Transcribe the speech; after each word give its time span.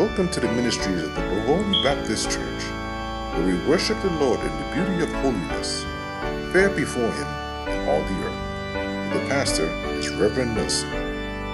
Welcome 0.00 0.30
to 0.30 0.40
the 0.40 0.50
ministries 0.52 1.02
of 1.02 1.14
the 1.14 1.20
Bavoni 1.20 1.84
Baptist 1.84 2.30
Church, 2.30 2.62
where 3.34 3.46
we 3.46 3.68
worship 3.68 4.00
the 4.00 4.08
Lord 4.08 4.40
in 4.40 4.46
the 4.46 4.74
beauty 4.74 5.02
of 5.02 5.12
holiness, 5.20 5.84
fair 6.54 6.70
before 6.70 7.12
Him 7.12 7.26
in 7.68 7.86
all 7.86 8.00
the 8.00 8.14
earth. 8.24 9.12
The 9.12 9.28
pastor 9.28 9.66
is 9.98 10.08
Reverend 10.08 10.54
Nelson. 10.54 10.88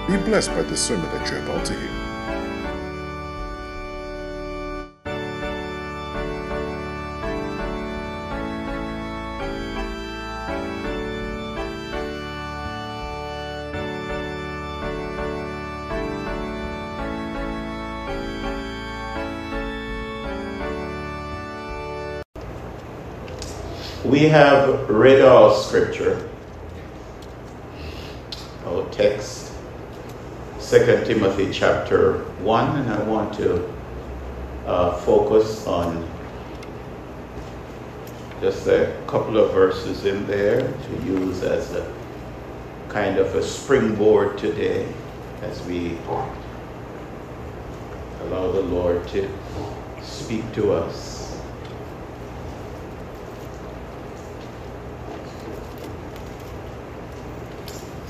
Be 0.07 0.15
blessed 0.15 0.51
by 0.51 0.61
the 0.61 0.77
sermon 0.77 1.09
that 1.11 1.29
you're 1.29 1.43
about 1.43 1.65
to 1.65 1.73
hear. 1.73 2.06
We 24.17 24.23
have 24.29 24.89
read 24.89 25.21
our 25.21 25.53
scripture, 25.53 26.27
our 28.65 28.83
text, 28.89 29.51
2 30.59 31.03
Timothy 31.05 31.51
chapter 31.51 32.23
1, 32.41 32.77
and 32.79 32.91
I 32.91 33.03
want 33.03 33.35
to 33.35 33.71
uh, 34.65 34.97
focus 35.01 35.67
on 35.67 36.09
just 38.41 38.65
a 38.65 38.99
couple 39.05 39.37
of 39.37 39.53
verses 39.53 40.05
in 40.05 40.25
there 40.25 40.61
to 40.61 41.05
use 41.05 41.43
as 41.43 41.73
a 41.73 41.93
kind 42.89 43.19
of 43.19 43.35
a 43.35 43.43
springboard 43.43 44.39
today 44.39 44.91
as 45.43 45.61
we 45.67 45.95
allow 48.21 48.51
the 48.51 48.63
Lord 48.63 49.07
to 49.09 49.29
speak 50.01 50.51
to 50.53 50.73
us. 50.73 51.16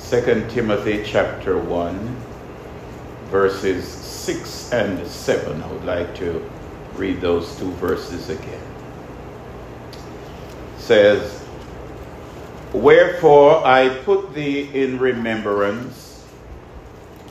Second 0.07 0.49
Timothy 0.49 1.03
chapter 1.05 1.57
1, 1.57 2.15
verses 3.25 3.85
6 3.85 4.71
and 4.71 5.05
7. 5.05 5.61
I 5.61 5.67
would 5.67 5.83
like 5.83 6.15
to 6.15 6.49
read 6.95 7.19
those 7.19 7.53
two 7.57 7.71
verses 7.71 8.29
again. 8.29 8.61
It 9.91 10.79
says, 10.79 11.43
Wherefore 12.71 13.67
I 13.67 13.89
put 14.05 14.33
thee 14.33 14.69
in 14.73 14.97
remembrance 14.97 16.23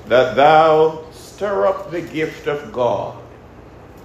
that 0.09 0.37
thou 0.37 1.03
stir 1.13 1.67
up 1.67 1.91
the 1.91 2.03
gift 2.03 2.47
of 2.47 2.75
God, 2.75 3.15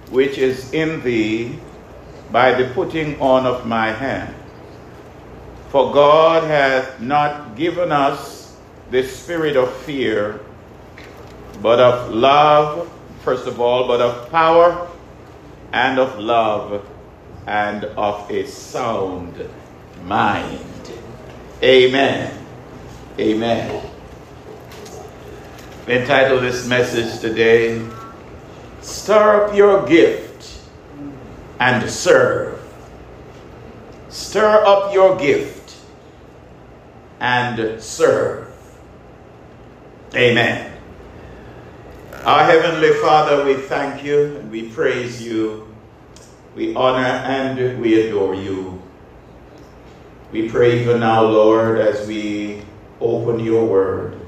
which 0.08 0.38
is 0.38 0.72
in 0.72 1.02
thee 1.02 1.58
by 2.30 2.54
the 2.54 2.72
putting 2.72 3.20
on 3.20 3.44
of 3.44 3.66
my 3.66 3.88
hand. 3.88 4.34
For 5.68 5.92
God 5.92 6.44
hath 6.44 7.00
not 7.00 7.54
given 7.54 7.92
us 7.92 8.31
the 8.92 9.02
spirit 9.02 9.56
of 9.56 9.74
fear, 9.78 10.38
but 11.62 11.80
of 11.80 12.10
love, 12.14 12.92
first 13.22 13.46
of 13.46 13.58
all, 13.58 13.88
but 13.88 14.02
of 14.02 14.30
power 14.30 14.86
and 15.72 15.98
of 15.98 16.18
love 16.18 16.86
and 17.46 17.84
of 17.84 18.30
a 18.30 18.46
sound 18.46 19.48
mind. 20.04 20.60
Amen. 21.62 22.46
Amen. 23.18 23.90
Entitle 25.88 26.40
this 26.40 26.68
message 26.68 27.20
today, 27.20 27.84
Stir 28.82 29.46
Up 29.46 29.56
Your 29.56 29.86
Gift 29.86 30.60
and 31.58 31.88
Serve. 31.90 32.60
Stir 34.10 34.62
up 34.66 34.92
your 34.92 35.16
gift 35.16 35.76
and 37.18 37.82
serve. 37.82 38.51
Amen. 40.14 40.70
Our 42.24 42.44
Heavenly 42.44 42.92
Father, 43.00 43.46
we 43.46 43.54
thank 43.54 44.04
you 44.04 44.36
and 44.36 44.50
we 44.50 44.68
praise 44.68 45.22
you. 45.22 45.74
We 46.54 46.74
honor 46.74 47.06
and 47.06 47.80
we 47.80 48.08
adore 48.08 48.34
you. 48.34 48.82
We 50.30 50.50
pray 50.50 50.82
even 50.82 51.00
now, 51.00 51.22
Lord, 51.24 51.78
as 51.78 52.06
we 52.06 52.60
open 53.00 53.40
your 53.40 53.64
word, 53.64 54.20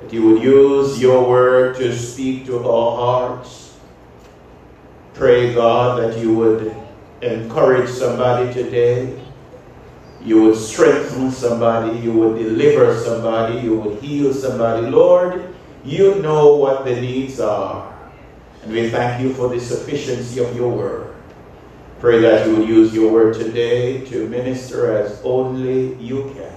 that 0.00 0.10
you 0.10 0.22
would 0.26 0.42
use 0.42 0.98
your 0.98 1.28
word 1.28 1.76
to 1.76 1.94
speak 1.94 2.46
to 2.46 2.66
our 2.66 2.96
hearts. 2.96 3.76
Pray, 5.12 5.52
God, 5.52 6.00
that 6.00 6.18
you 6.18 6.34
would 6.34 6.74
encourage 7.20 7.90
somebody 7.90 8.50
today 8.54 9.21
you 10.24 10.42
would 10.42 10.56
strengthen 10.56 11.30
somebody, 11.30 11.98
you 11.98 12.12
would 12.12 12.38
deliver 12.38 12.98
somebody, 12.98 13.60
you 13.60 13.78
would 13.78 14.02
heal 14.02 14.32
somebody. 14.32 14.86
Lord, 14.86 15.52
you 15.84 16.16
know 16.22 16.56
what 16.56 16.84
the 16.84 17.00
needs 17.00 17.40
are. 17.40 17.92
And 18.62 18.72
we 18.72 18.88
thank 18.90 19.20
you 19.20 19.34
for 19.34 19.48
the 19.48 19.58
sufficiency 19.58 20.38
of 20.40 20.54
your 20.54 20.70
word. 20.70 21.14
Pray 21.98 22.20
that 22.20 22.46
you 22.46 22.56
would 22.56 22.68
use 22.68 22.94
your 22.94 23.12
word 23.12 23.34
today 23.34 24.04
to 24.06 24.28
minister 24.28 24.96
as 24.96 25.20
only 25.24 25.94
you 25.96 26.32
can. 26.36 26.56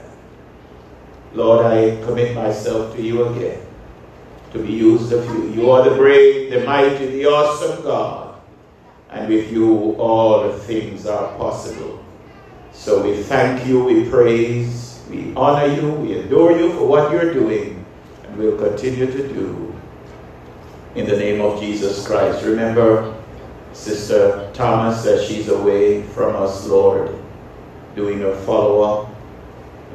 Lord, 1.33 1.65
I 1.65 2.03
commit 2.05 2.35
myself 2.35 2.95
to 2.95 3.01
you 3.01 3.27
again 3.27 3.65
to 4.53 4.59
be 4.63 4.73
used 4.73 5.11
of 5.11 5.25
you. 5.25 5.49
You 5.51 5.71
are 5.71 5.89
the 5.89 5.95
great, 5.95 6.49
the 6.49 6.61
mighty, 6.61 7.07
the 7.07 7.25
awesome 7.25 7.83
God. 7.83 8.39
And 9.09 9.27
with 9.27 9.51
you 9.51 9.95
all 9.97 10.51
things 10.51 11.05
are 11.05 11.35
possible. 11.37 12.04
So 12.75 13.01
we 13.01 13.23
thank 13.23 13.65
you, 13.65 13.83
we 13.83 14.07
praise, 14.09 15.01
we 15.09 15.33
honor 15.35 15.73
you, 15.73 15.89
we 15.91 16.19
adore 16.19 16.51
you 16.51 16.71
for 16.73 16.85
what 16.87 17.11
you're 17.11 17.33
doing, 17.33 17.83
and 18.23 18.37
we'll 18.37 18.57
continue 18.57 19.07
to 19.07 19.27
do. 19.33 19.73
In 20.93 21.07
the 21.07 21.17
name 21.17 21.41
of 21.41 21.59
Jesus 21.59 22.05
Christ. 22.05 22.45
Remember, 22.45 23.15
Sister 23.73 24.51
Thomas 24.53 25.03
says 25.03 25.27
she's 25.27 25.49
away 25.49 26.03
from 26.03 26.35
us, 26.35 26.67
Lord, 26.67 27.13
doing 27.95 28.23
a 28.23 28.35
follow 28.41 28.81
up. 28.81 29.09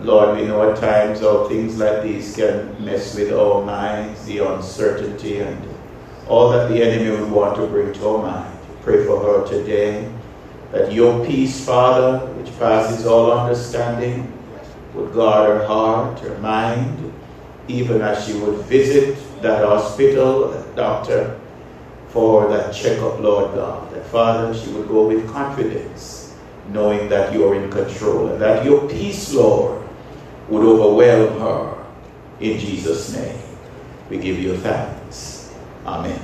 Lord, 0.00 0.38
we 0.38 0.46
know 0.46 0.70
at 0.70 0.78
times 0.78 1.20
how 1.20 1.48
things 1.48 1.78
like 1.78 2.02
these 2.02 2.34
can 2.34 2.84
mess 2.84 3.14
with 3.14 3.32
our 3.32 3.64
minds, 3.64 4.24
the 4.24 4.38
uncertainty 4.38 5.38
and 5.38 5.62
all 6.28 6.50
that 6.50 6.68
the 6.68 6.82
enemy 6.82 7.10
would 7.10 7.30
want 7.30 7.56
to 7.56 7.66
bring 7.66 7.92
to 7.92 8.08
our 8.08 8.22
mind. 8.22 8.58
Pray 8.82 9.04
for 9.06 9.20
her 9.20 9.46
today 9.46 10.10
that 10.72 10.92
your 10.92 11.24
peace, 11.24 11.64
Father, 11.64 12.29
which 12.40 12.58
passes 12.58 13.06
all 13.06 13.32
understanding, 13.32 14.32
would 14.94 15.12
guard 15.12 15.60
her 15.60 15.66
heart, 15.66 16.18
her 16.20 16.38
mind, 16.38 17.12
even 17.68 18.00
as 18.00 18.26
she 18.26 18.32
would 18.38 18.64
visit 18.64 19.18
that 19.42 19.64
hospital, 19.64 20.48
that 20.48 20.74
doctor, 20.74 21.38
for 22.08 22.48
that 22.48 22.74
checkup, 22.74 23.20
Lord 23.20 23.54
God. 23.54 23.92
That, 23.92 24.04
Father, 24.06 24.54
she 24.54 24.70
would 24.72 24.88
go 24.88 25.06
with 25.06 25.30
confidence, 25.30 26.34
knowing 26.70 27.08
that 27.10 27.32
you're 27.32 27.54
in 27.54 27.70
control, 27.70 28.28
and 28.28 28.40
that 28.40 28.64
your 28.64 28.88
peace, 28.88 29.32
Lord, 29.32 29.82
would 30.48 30.64
overwhelm 30.64 31.38
her 31.40 31.84
in 32.40 32.58
Jesus' 32.58 33.14
name. 33.14 33.38
We 34.08 34.18
give 34.18 34.38
you 34.38 34.56
thanks. 34.56 35.54
Amen. 35.86 36.20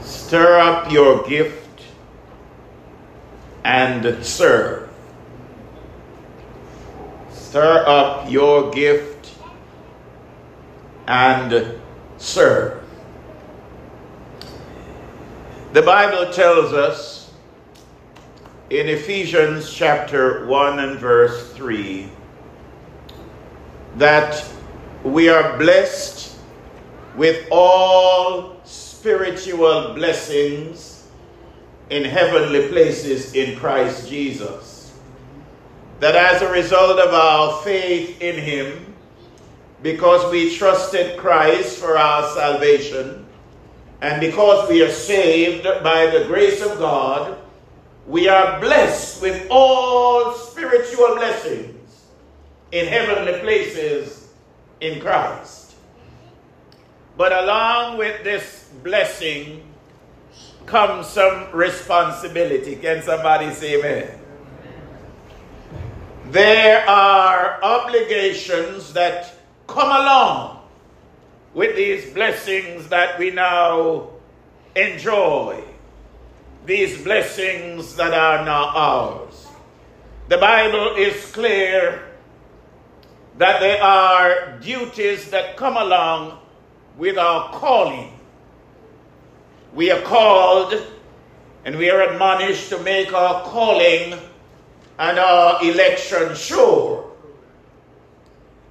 Stir 0.00 0.58
up 0.58 0.90
your 0.90 1.26
gift 1.28 1.59
and 3.70 4.24
serve. 4.24 4.90
Stir 7.30 7.84
up 7.86 8.28
your 8.28 8.72
gift 8.72 9.32
and 11.06 11.78
serve. 12.18 12.82
The 15.72 15.82
Bible 15.82 16.32
tells 16.32 16.72
us 16.72 17.32
in 18.70 18.88
Ephesians 18.88 19.72
chapter 19.72 20.46
1 20.46 20.80
and 20.80 20.98
verse 20.98 21.52
3 21.52 22.08
that 23.98 24.44
we 25.04 25.28
are 25.28 25.56
blessed 25.58 26.36
with 27.14 27.46
all 27.52 28.60
spiritual 28.64 29.94
blessings 29.94 30.89
in 31.90 32.04
heavenly 32.04 32.68
places 32.68 33.34
in 33.34 33.58
Christ 33.58 34.08
Jesus. 34.08 34.92
That 35.98 36.14
as 36.14 36.40
a 36.40 36.50
result 36.50 36.98
of 36.98 37.12
our 37.12 37.62
faith 37.62 38.20
in 38.22 38.40
Him, 38.40 38.94
because 39.82 40.30
we 40.30 40.56
trusted 40.56 41.18
Christ 41.18 41.78
for 41.78 41.98
our 41.98 42.28
salvation, 42.34 43.26
and 44.00 44.20
because 44.20 44.68
we 44.68 44.82
are 44.82 44.90
saved 44.90 45.64
by 45.82 46.06
the 46.06 46.24
grace 46.26 46.62
of 46.62 46.78
God, 46.78 47.38
we 48.06 48.28
are 48.28 48.60
blessed 48.60 49.20
with 49.20 49.46
all 49.50 50.32
spiritual 50.32 51.16
blessings 51.16 52.06
in 52.72 52.86
heavenly 52.86 53.38
places 53.40 54.28
in 54.80 55.00
Christ. 55.00 55.74
But 57.16 57.32
along 57.32 57.98
with 57.98 58.24
this 58.24 58.70
blessing 58.82 59.69
comes 60.66 61.06
some 61.06 61.50
responsibility. 61.52 62.76
Can 62.76 63.02
somebody 63.02 63.52
say 63.52 63.78
amen? 63.78 64.18
There 66.30 66.88
are 66.88 67.62
obligations 67.62 68.92
that 68.92 69.34
come 69.66 69.88
along 69.88 70.60
with 71.54 71.74
these 71.74 72.12
blessings 72.14 72.88
that 72.88 73.18
we 73.18 73.30
now 73.30 74.10
enjoy. 74.76 75.64
These 76.66 77.02
blessings 77.02 77.96
that 77.96 78.14
are 78.14 78.44
now 78.44 78.68
ours. 78.76 79.48
The 80.28 80.38
Bible 80.38 80.94
is 80.96 81.32
clear 81.32 82.04
that 83.38 83.58
there 83.58 83.82
are 83.82 84.58
duties 84.60 85.30
that 85.30 85.56
come 85.56 85.76
along 85.76 86.38
with 86.96 87.18
our 87.18 87.50
calling. 87.52 88.19
We 89.74 89.90
are 89.90 90.00
called 90.02 90.74
and 91.64 91.76
we 91.76 91.90
are 91.90 92.02
admonished 92.02 92.70
to 92.70 92.78
make 92.82 93.12
our 93.12 93.44
calling 93.44 94.18
and 94.98 95.18
our 95.18 95.62
election 95.62 96.34
sure. 96.34 97.10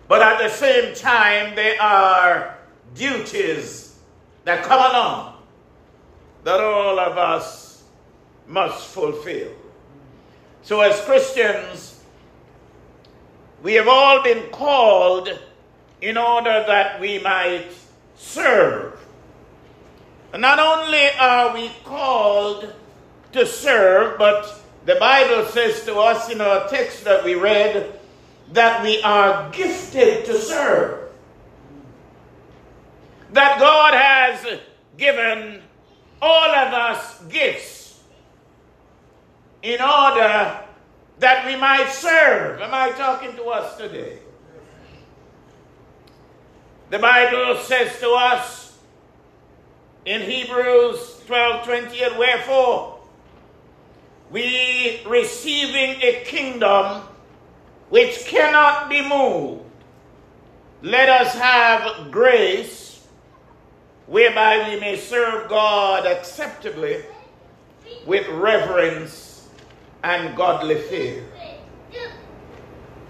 But 0.07 0.21
at 0.21 0.39
the 0.39 0.49
same 0.49 0.95
time, 0.95 1.55
there 1.55 1.79
are 1.81 2.57
duties 2.95 3.97
that 4.43 4.63
come 4.63 4.79
along 4.79 5.35
that 6.43 6.59
all 6.59 6.99
of 6.99 7.17
us 7.17 7.83
must 8.47 8.87
fulfill. 8.87 9.51
So, 10.63 10.81
as 10.81 10.99
Christians, 11.01 12.03
we 13.61 13.73
have 13.75 13.87
all 13.87 14.23
been 14.23 14.49
called 14.51 15.29
in 16.01 16.17
order 16.17 16.63
that 16.67 16.99
we 16.99 17.19
might 17.19 17.67
serve. 18.15 18.98
Not 20.37 20.59
only 20.59 21.09
are 21.19 21.53
we 21.53 21.71
called 21.83 22.73
to 23.31 23.45
serve, 23.45 24.17
but 24.17 24.61
the 24.85 24.95
Bible 24.95 25.45
says 25.45 25.83
to 25.85 25.95
us 25.95 26.29
in 26.29 26.39
our 26.41 26.67
text 26.67 27.03
that 27.05 27.23
we 27.23 27.35
read 27.35 27.99
that 28.51 28.83
we 28.83 29.01
are 29.01 29.49
gifted 29.51 30.25
to 30.25 30.39
serve. 30.39 31.09
That 33.33 33.59
God 33.59 33.93
has 33.93 34.59
given 34.97 35.61
all 36.21 36.49
of 36.49 36.73
us 36.73 37.23
gifts 37.25 38.01
in 39.61 39.81
order 39.81 40.59
that 41.19 41.45
we 41.45 41.55
might 41.55 41.89
serve. 41.89 42.61
Am 42.61 42.73
I 42.73 42.91
talking 42.91 43.35
to 43.35 43.43
us 43.45 43.77
today? 43.77 44.19
The 46.89 46.99
Bible 46.99 47.61
says 47.61 47.99
to 47.99 48.09
us 48.11 48.68
in 50.05 50.21
Hebrews 50.21 51.21
12 51.27 51.65
20, 51.65 52.03
and 52.03 52.17
wherefore 52.17 52.99
we 54.31 55.01
receiving 55.07 56.01
a 56.01 56.23
kingdom 56.25 57.03
which 57.89 58.25
cannot 58.25 58.89
be 58.89 59.07
moved, 59.07 59.63
let 60.81 61.09
us 61.09 61.33
have 61.33 62.11
grace 62.11 63.07
whereby 64.07 64.69
we 64.69 64.79
may 64.79 64.95
serve 64.95 65.49
God 65.49 66.05
acceptably 66.05 67.03
with 68.05 68.27
reverence 68.27 69.47
and 70.03 70.35
godly 70.35 70.75
fear. 70.75 71.23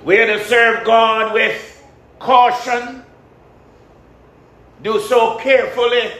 We 0.03 0.19
are 0.19 0.27
to 0.27 0.44
serve 0.45 0.85
God 0.85 1.33
with 1.33 1.83
caution 2.19 3.03
do 4.81 5.00
so 5.00 5.38
carefully, 5.38 6.12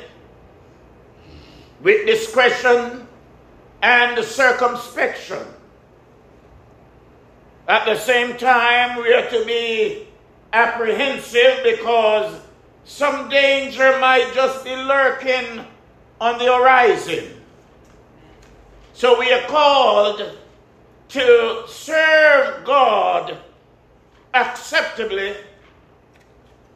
with 1.82 2.06
discretion 2.06 3.08
and 3.82 4.24
circumspection. 4.24 5.46
At 7.68 7.86
the 7.86 7.96
same 7.96 8.38
time, 8.38 9.02
we 9.02 9.14
are 9.14 9.30
to 9.30 9.46
be 9.46 10.08
apprehensive 10.52 11.64
because 11.64 12.42
some 12.84 13.30
danger 13.30 13.98
might 14.00 14.32
just 14.34 14.64
be 14.64 14.76
lurking 14.76 15.66
on 16.20 16.40
the 16.40 16.46
horizon. 16.46 17.40
So 18.94 19.20
we 19.20 19.32
are 19.32 19.48
called 19.48 20.38
to 21.10 21.64
serve 21.68 22.66
God 22.66 23.38
acceptably 24.34 25.36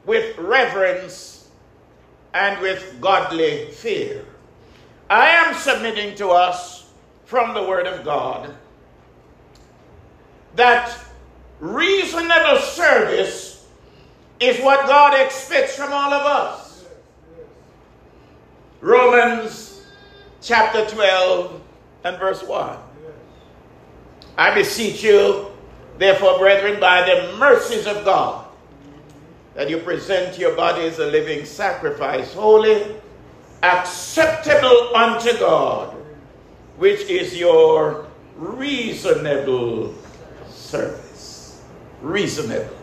with 0.06 0.38
reverence 0.38 1.50
and 2.34 2.62
with 2.62 3.00
godly 3.02 3.72
fear. 3.72 4.26
I 5.14 5.30
am 5.30 5.54
submitting 5.54 6.16
to 6.16 6.30
us 6.30 6.90
from 7.26 7.54
the 7.54 7.62
Word 7.62 7.86
of 7.86 8.04
God 8.04 8.52
that 10.56 10.98
reasonable 11.60 12.58
service 12.58 13.64
is 14.40 14.60
what 14.64 14.88
God 14.88 15.14
expects 15.24 15.76
from 15.76 15.94
all 15.94 16.12
of 16.12 16.26
us. 16.26 16.86
Romans 18.82 19.86
chapter 20.42 20.84
12 20.88 21.62
and 22.06 22.18
verse 22.18 22.42
1. 22.42 22.76
I 24.36 24.56
beseech 24.56 25.04
you, 25.04 25.46
therefore, 26.00 26.40
brethren, 26.40 26.80
by 26.80 27.04
the 27.04 27.38
mercies 27.38 27.86
of 27.86 28.04
God 28.04 28.48
that 29.54 29.70
you 29.70 29.78
present 29.78 30.40
your 30.40 30.56
body 30.56 30.88
as 30.88 30.98
a 30.98 31.06
living 31.06 31.46
sacrifice, 31.46 32.34
holy, 32.34 32.96
acceptable 33.64 34.96
unto 34.96 35.38
God, 35.40 35.96
which 36.78 37.02
is 37.10 37.38
your 37.38 38.06
reasonable 38.36 39.96
service. 40.50 41.64
Reasonable. 42.02 42.76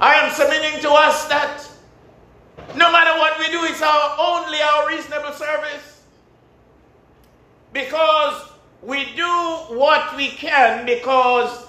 I 0.00 0.14
am 0.16 0.32
submitting 0.32 0.80
to 0.82 0.90
us 0.90 1.26
that 1.28 1.66
no 2.76 2.92
matter 2.92 3.18
what 3.18 3.38
we 3.38 3.48
do, 3.48 3.64
it's 3.64 3.80
our 3.80 4.16
only 4.18 4.60
our 4.60 4.88
reasonable 4.88 5.32
service. 5.32 6.02
Because 7.72 8.50
we 8.82 9.06
do 9.16 9.26
what 9.76 10.14
we 10.16 10.28
can 10.28 10.84
because 10.84 11.66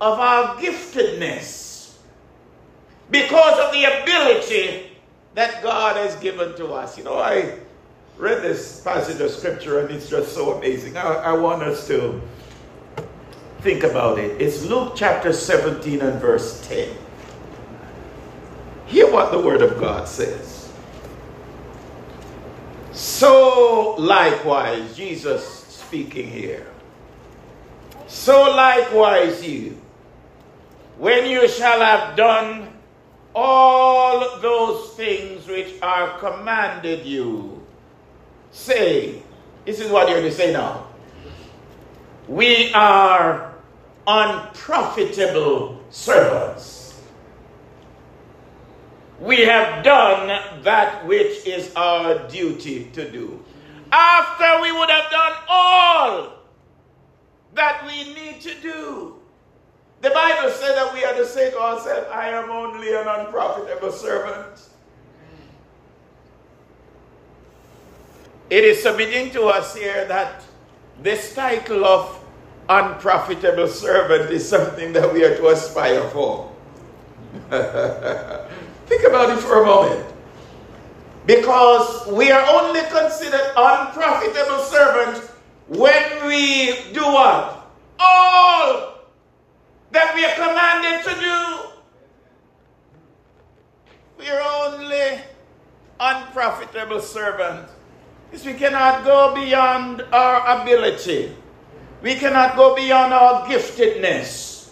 of 0.00 0.18
our 0.18 0.56
giftedness 0.56 1.62
because 3.12 3.58
of 3.60 3.72
the 3.72 3.84
ability 3.84 4.91
that 5.34 5.62
God 5.62 5.96
has 5.96 6.16
given 6.16 6.54
to 6.56 6.68
us. 6.68 6.98
You 6.98 7.04
know, 7.04 7.18
I 7.18 7.58
read 8.18 8.42
this 8.42 8.80
passage 8.80 9.20
of 9.20 9.30
scripture 9.30 9.80
and 9.80 9.90
it's 9.90 10.08
just 10.08 10.34
so 10.34 10.52
amazing. 10.54 10.96
I, 10.96 11.02
I 11.02 11.32
want 11.32 11.62
us 11.62 11.86
to 11.88 12.20
think 13.60 13.84
about 13.84 14.18
it. 14.18 14.40
It's 14.40 14.64
Luke 14.64 14.92
chapter 14.96 15.32
17 15.32 16.00
and 16.00 16.20
verse 16.20 16.66
10. 16.68 16.96
Hear 18.86 19.10
what 19.10 19.32
the 19.32 19.40
word 19.40 19.62
of 19.62 19.80
God 19.80 20.06
says. 20.06 20.70
So 22.92 23.94
likewise, 23.98 24.94
Jesus 24.96 25.46
speaking 25.46 26.28
here. 26.28 26.66
So 28.06 28.54
likewise, 28.54 29.46
you, 29.46 29.80
when 30.98 31.26
you 31.26 31.48
shall 31.48 31.80
have 31.80 32.16
done 32.16 32.71
all 33.34 34.38
those 34.40 34.90
things 34.94 35.46
which 35.46 35.74
are 35.82 36.18
commanded 36.18 37.06
you. 37.06 37.62
Say, 38.50 39.22
this 39.64 39.80
is 39.80 39.90
what 39.90 40.08
you're 40.08 40.20
to 40.20 40.30
say 40.32 40.52
now. 40.52 40.86
We 42.28 42.72
are 42.74 43.54
unprofitable 44.06 45.80
servants. 45.90 47.00
We 49.20 49.42
have 49.42 49.84
done 49.84 50.62
that 50.62 51.06
which 51.06 51.46
is 51.46 51.72
our 51.76 52.28
duty 52.28 52.90
to 52.92 53.10
do. 53.10 53.42
After 53.92 54.60
we 54.62 54.72
would 54.72 54.90
have 54.90 55.10
done 55.10 55.32
all 55.48 56.32
that 57.54 57.84
we 57.86 58.12
need 58.14 58.40
to 58.40 58.54
do, 58.60 59.21
the 60.02 60.10
Bible 60.10 60.50
said 60.50 60.74
that 60.74 60.92
we 60.92 61.04
are 61.04 61.14
to 61.14 61.24
say 61.24 61.52
to 61.52 61.60
ourselves, 61.60 62.08
I 62.12 62.28
am 62.30 62.50
only 62.50 62.92
an 62.92 63.06
unprofitable 63.06 63.92
servant. 63.92 64.68
It 68.50 68.64
is 68.64 68.82
submitting 68.82 69.30
to 69.30 69.44
us 69.44 69.76
here 69.76 70.04
that 70.06 70.42
this 71.00 71.34
title 71.34 71.84
of 71.84 72.18
unprofitable 72.68 73.68
servant 73.68 74.30
is 74.32 74.46
something 74.46 74.92
that 74.92 75.12
we 75.12 75.24
are 75.24 75.36
to 75.36 75.48
aspire 75.48 76.02
for. 76.10 76.52
Think 77.50 79.06
about 79.06 79.30
it 79.30 79.38
for 79.38 79.62
a 79.62 79.66
moment. 79.66 80.06
Because 81.26 82.08
we 82.08 82.32
are 82.32 82.44
only 82.60 82.80
considered 82.90 83.52
unprofitable 83.56 84.64
servants 84.64 85.28
when 85.68 86.26
we 86.26 86.92
do 86.92 87.04
what? 87.04 87.70
All 88.00 89.01
that 89.92 90.14
we 90.14 90.24
are 90.24 90.34
commanded 90.34 91.04
to 91.04 91.14
do. 91.20 91.68
We 94.18 94.28
are 94.28 94.40
only 94.66 95.20
unprofitable 96.00 97.00
servants. 97.00 97.72
is 98.32 98.44
we 98.44 98.54
cannot 98.54 99.04
go 99.04 99.34
beyond 99.34 100.02
our 100.12 100.62
ability. 100.62 101.36
We 102.02 102.14
cannot 102.14 102.56
go 102.56 102.74
beyond 102.74 103.12
our 103.12 103.46
giftedness. 103.46 104.70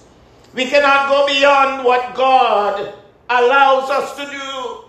We 0.55 0.65
cannot 0.67 1.09
go 1.09 1.27
beyond 1.27 1.85
what 1.85 2.15
God 2.15 2.95
allows 3.29 3.91
us 3.91 4.17
to 4.17 4.25
do. 4.25 4.85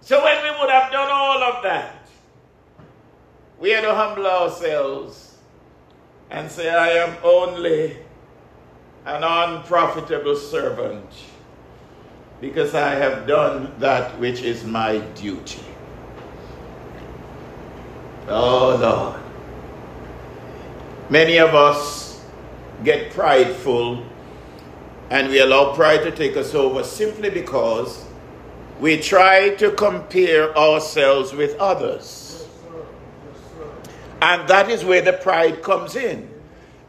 So 0.00 0.22
when 0.22 0.42
we 0.42 0.50
would 0.60 0.70
have 0.70 0.92
done 0.92 1.08
all 1.10 1.42
of 1.42 1.62
that, 1.62 2.08
we 3.58 3.70
had 3.70 3.82
to 3.82 3.94
humble 3.94 4.26
ourselves 4.26 5.38
and 6.30 6.50
say, 6.50 6.68
I 6.68 6.88
am 6.88 7.16
only 7.24 7.96
an 9.06 9.22
unprofitable 9.22 10.34
servant 10.34 11.08
because 12.40 12.74
I 12.74 12.90
have 12.96 13.26
done 13.26 13.72
that 13.78 14.18
which 14.18 14.42
is 14.42 14.64
my 14.64 14.98
duty. 14.98 15.62
Oh 18.28 18.76
Lord. 18.76 19.20
Many 21.08 21.38
of 21.38 21.54
us 21.54 22.20
get 22.82 23.12
prideful 23.12 24.04
and 25.10 25.28
we 25.28 25.38
allow 25.38 25.72
pride 25.72 26.02
to 26.02 26.10
take 26.10 26.36
us 26.36 26.52
over 26.52 26.82
simply 26.82 27.30
because 27.30 28.04
we 28.80 29.00
try 29.00 29.50
to 29.50 29.70
compare 29.70 30.56
ourselves 30.58 31.32
with 31.32 31.56
others. 31.58 32.44
And 34.20 34.48
that 34.48 34.68
is 34.68 34.84
where 34.84 35.00
the 35.00 35.12
pride 35.12 35.62
comes 35.62 35.94
in. 35.94 36.35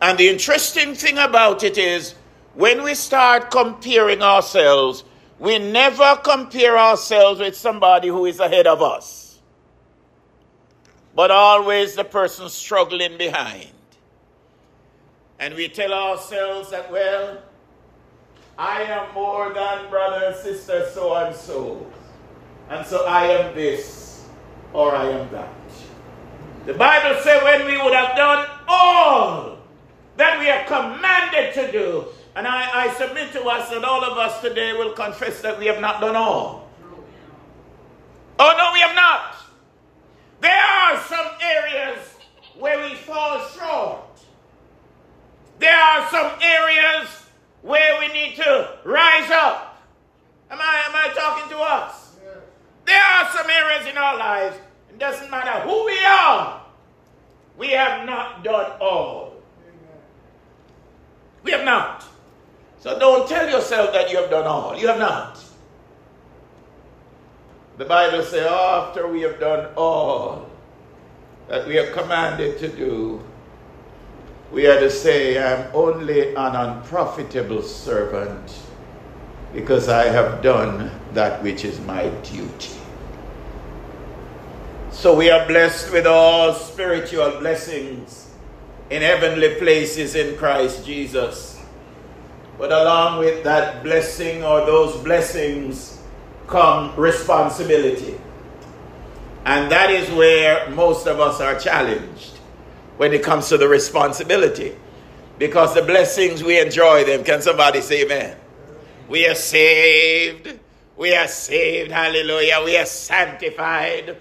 And 0.02 0.18
the 0.18 0.30
interesting 0.30 0.94
thing 0.94 1.18
about 1.18 1.64
it 1.64 1.78
is 1.78 2.14
when 2.54 2.84
we 2.84 2.94
start 2.94 3.50
comparing 3.52 4.22
ourselves, 4.22 5.04
we 5.40 5.60
never 5.60 6.20
compare 6.24 6.78
ourselves 6.78 7.40
with 7.40 7.56
somebody 7.56 8.08
who 8.08 8.26
is 8.26 8.40
ahead 8.40 8.68
of 8.68 8.82
us, 8.82 9.40
but 11.16 11.32
always 11.32 11.96
the 11.96 12.04
person 12.04 12.50
struggling 12.50 13.18
behind. 13.18 13.72
And 15.40 15.54
we 15.54 15.68
tell 15.68 15.94
ourselves 15.94 16.72
that, 16.72 16.92
well, 16.92 17.44
I 18.58 18.82
am 18.84 19.14
more 19.14 19.54
than 19.54 19.90
brother 19.90 20.28
and 20.28 20.36
sister 20.36 20.90
so 20.92 21.14
and 21.16 21.36
so. 21.36 21.86
And 22.70 22.86
so 22.86 23.06
I 23.06 23.26
am 23.28 23.56
this 23.56 24.28
or 24.74 24.96
I 24.96 25.10
am 25.10 25.32
that. 25.32 25.54
The 26.66 26.74
Bible 26.74 27.22
says 27.22 27.44
when 27.44 27.66
we 27.66 27.78
would 27.78 27.94
have 27.94 28.16
done 28.16 28.48
all 28.68 29.57
that 30.18 30.40
we 30.40 30.50
are 30.50 30.66
commanded 30.66 31.54
to 31.54 31.72
do, 31.72 32.06
and 32.36 32.48
I, 32.48 32.86
I 32.86 32.94
submit 32.96 33.32
to 33.34 33.44
us 33.44 33.70
that 33.70 33.84
all 33.84 34.04
of 34.04 34.18
us 34.18 34.42
today 34.42 34.74
will 34.74 34.94
confess 34.94 35.42
that 35.42 35.58
we 35.58 35.68
have 35.68 35.80
not 35.80 36.02
done 36.02 36.16
all. 36.16 36.68
Oh, 38.40 38.54
no, 38.58 38.72
we 38.74 38.80
have 38.82 38.96
not. 38.96 39.36
There 40.42 40.52
are 40.52 41.00
some 41.02 41.28
areas 41.42 42.00
where 42.60 42.84
we 42.88 42.96
fall 42.96 43.40
short. 43.50 44.20
There 45.60 45.76
are 45.76 46.08
some 46.10 46.32
areas 46.42 47.08
where 47.64 48.00
we 48.00 48.08
need 48.14 48.36
to 48.36 48.78
rise 48.84 49.32
up. 49.32 49.84
Am 50.52 50.60
I, 50.62 50.84
am 50.88 50.96
I 50.96 51.14
talking 51.16 51.50
to 51.50 51.58
us? 51.58 52.16
There 52.86 53.02
are 53.02 53.30
some 53.32 53.50
areas 53.50 53.88
in 53.88 53.98
our 53.98 54.18
lives, 54.18 54.56
it 54.90 54.98
doesn't 54.98 55.30
matter 55.30 55.60
who 55.68 55.86
we 55.86 56.00
are, 56.06 56.62
we 57.58 57.72
have 57.72 58.06
not 58.06 58.46
done 58.46 58.72
all. 58.80 59.27
We 61.48 61.54
have 61.54 61.64
not. 61.64 62.04
So 62.82 63.00
don't 63.00 63.26
tell 63.26 63.50
yourself 63.50 63.94
that 63.94 64.12
you 64.12 64.18
have 64.18 64.30
done 64.30 64.44
all. 64.44 64.78
You 64.78 64.90
have 64.90 65.00
not. 65.00 65.42
The 67.78 67.86
Bible 67.86 68.22
says, 68.22 68.46
after 68.46 69.08
we 69.08 69.22
have 69.22 69.40
done 69.40 69.74
all 69.78 70.50
that 71.48 71.66
we 71.66 71.80
are 71.80 71.90
commanded 71.94 72.60
to 72.60 72.68
do, 72.68 73.24
we 74.52 74.68
are 74.68 74.78
to 74.78 74.92
say, 74.92 75.42
I'm 75.42 75.74
only 75.74 76.36
an 76.36 76.54
unprofitable 76.54 77.62
servant 77.62 78.60
because 79.54 79.88
I 79.88 80.08
have 80.08 80.42
done 80.42 80.92
that 81.14 81.42
which 81.42 81.64
is 81.64 81.80
my 81.80 82.10
duty. 82.24 82.76
So 84.92 85.16
we 85.16 85.30
are 85.30 85.48
blessed 85.48 85.94
with 85.94 86.06
all 86.06 86.54
spiritual 86.54 87.40
blessings 87.40 88.27
in 88.90 89.02
heavenly 89.02 89.56
places 89.56 90.16
in 90.16 90.38
Christ 90.38 90.86
Jesus. 90.86 91.60
But 92.58 92.72
along 92.72 93.20
with 93.20 93.44
that 93.44 93.84
blessing 93.84 94.44
or 94.44 94.66
those 94.66 94.96
blessings 95.04 96.02
come 96.48 96.96
responsibility. 96.96 98.20
And 99.46 99.72
that 99.72 99.90
is 99.90 100.10
where 100.12 100.70
most 100.72 101.08
of 101.08 101.20
us 101.20 101.40
are 101.40 101.58
challenged 101.60 102.38
when 102.98 103.14
it 103.14 103.24
comes 103.24 103.48
to 103.50 103.58
the 103.58 103.68
responsibility. 103.68 104.76
Because 105.38 105.74
the 105.76 105.84
blessings, 105.84 106.44
we 106.44 106.60
enjoy 106.60 107.04
them. 107.04 107.24
Can 107.24 107.42
somebody 107.42 107.82
say 107.82 108.04
amen? 108.04 108.36
We 109.08 109.28
are 109.28 109.36
saved. 109.36 110.60
We 110.98 111.16
are 111.16 111.28
saved. 111.28 111.92
Hallelujah. 111.92 112.62
We 112.66 112.76
are 112.76 112.86
sanctified, 112.86 114.18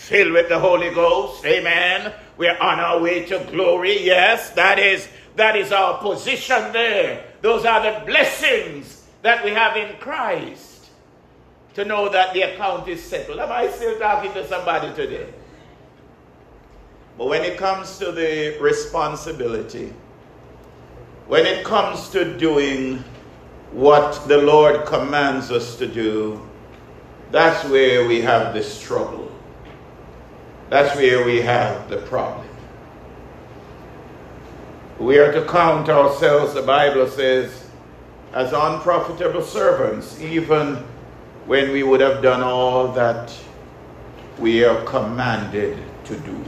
filled 0.00 0.32
with 0.32 0.48
the 0.48 0.58
Holy 0.58 0.90
Ghost. 0.90 1.44
Amen. 1.44 2.12
We 2.38 2.48
are 2.48 2.58
on 2.58 2.80
our 2.80 3.00
way 3.00 3.26
to 3.26 3.38
glory. 3.50 4.02
Yes, 4.02 4.50
that 4.50 4.78
is 4.78 5.06
that 5.36 5.56
is 5.56 5.72
our 5.72 5.98
position 5.98 6.72
there. 6.72 7.24
Those 7.42 7.64
are 7.66 7.82
the 7.82 8.06
blessings 8.06 9.06
that 9.22 9.44
we 9.44 9.50
have 9.50 9.76
in 9.76 9.96
Christ. 9.98 10.88
To 11.74 11.84
know 11.84 12.08
that 12.08 12.34
the 12.34 12.42
account 12.42 12.88
is 12.88 13.02
settled. 13.02 13.38
Am 13.38 13.52
I 13.52 13.68
still 13.68 13.98
talking 13.98 14.32
to 14.32 14.46
somebody 14.48 14.92
today? 14.94 15.28
But 17.16 17.28
when 17.28 17.44
it 17.44 17.58
comes 17.58 17.98
to 17.98 18.10
the 18.10 18.58
responsibility, 18.60 19.92
when 21.28 21.46
it 21.46 21.64
comes 21.64 22.08
to 22.08 22.36
doing 22.38 23.04
what 23.70 24.26
the 24.26 24.38
Lord 24.38 24.86
commands 24.86 25.50
us 25.52 25.76
to 25.76 25.86
do, 25.86 26.40
that's 27.30 27.68
where 27.68 28.08
we 28.08 28.20
have 28.22 28.52
the 28.52 28.62
struggle. 28.62 29.29
That's 30.70 30.96
where 30.96 31.26
we 31.26 31.42
have 31.42 31.90
the 31.90 31.98
problem. 31.98 32.48
We 34.98 35.18
are 35.18 35.32
to 35.32 35.44
count 35.46 35.90
ourselves, 35.90 36.54
the 36.54 36.62
Bible 36.62 37.06
says, 37.08 37.66
as 38.32 38.52
unprofitable 38.52 39.42
servants, 39.42 40.18
even 40.20 40.76
when 41.44 41.72
we 41.72 41.82
would 41.82 42.00
have 42.00 42.22
done 42.22 42.42
all 42.42 42.88
that 42.92 43.34
we 44.38 44.64
are 44.64 44.82
commanded 44.84 45.78
to 46.04 46.16
do 46.20 46.44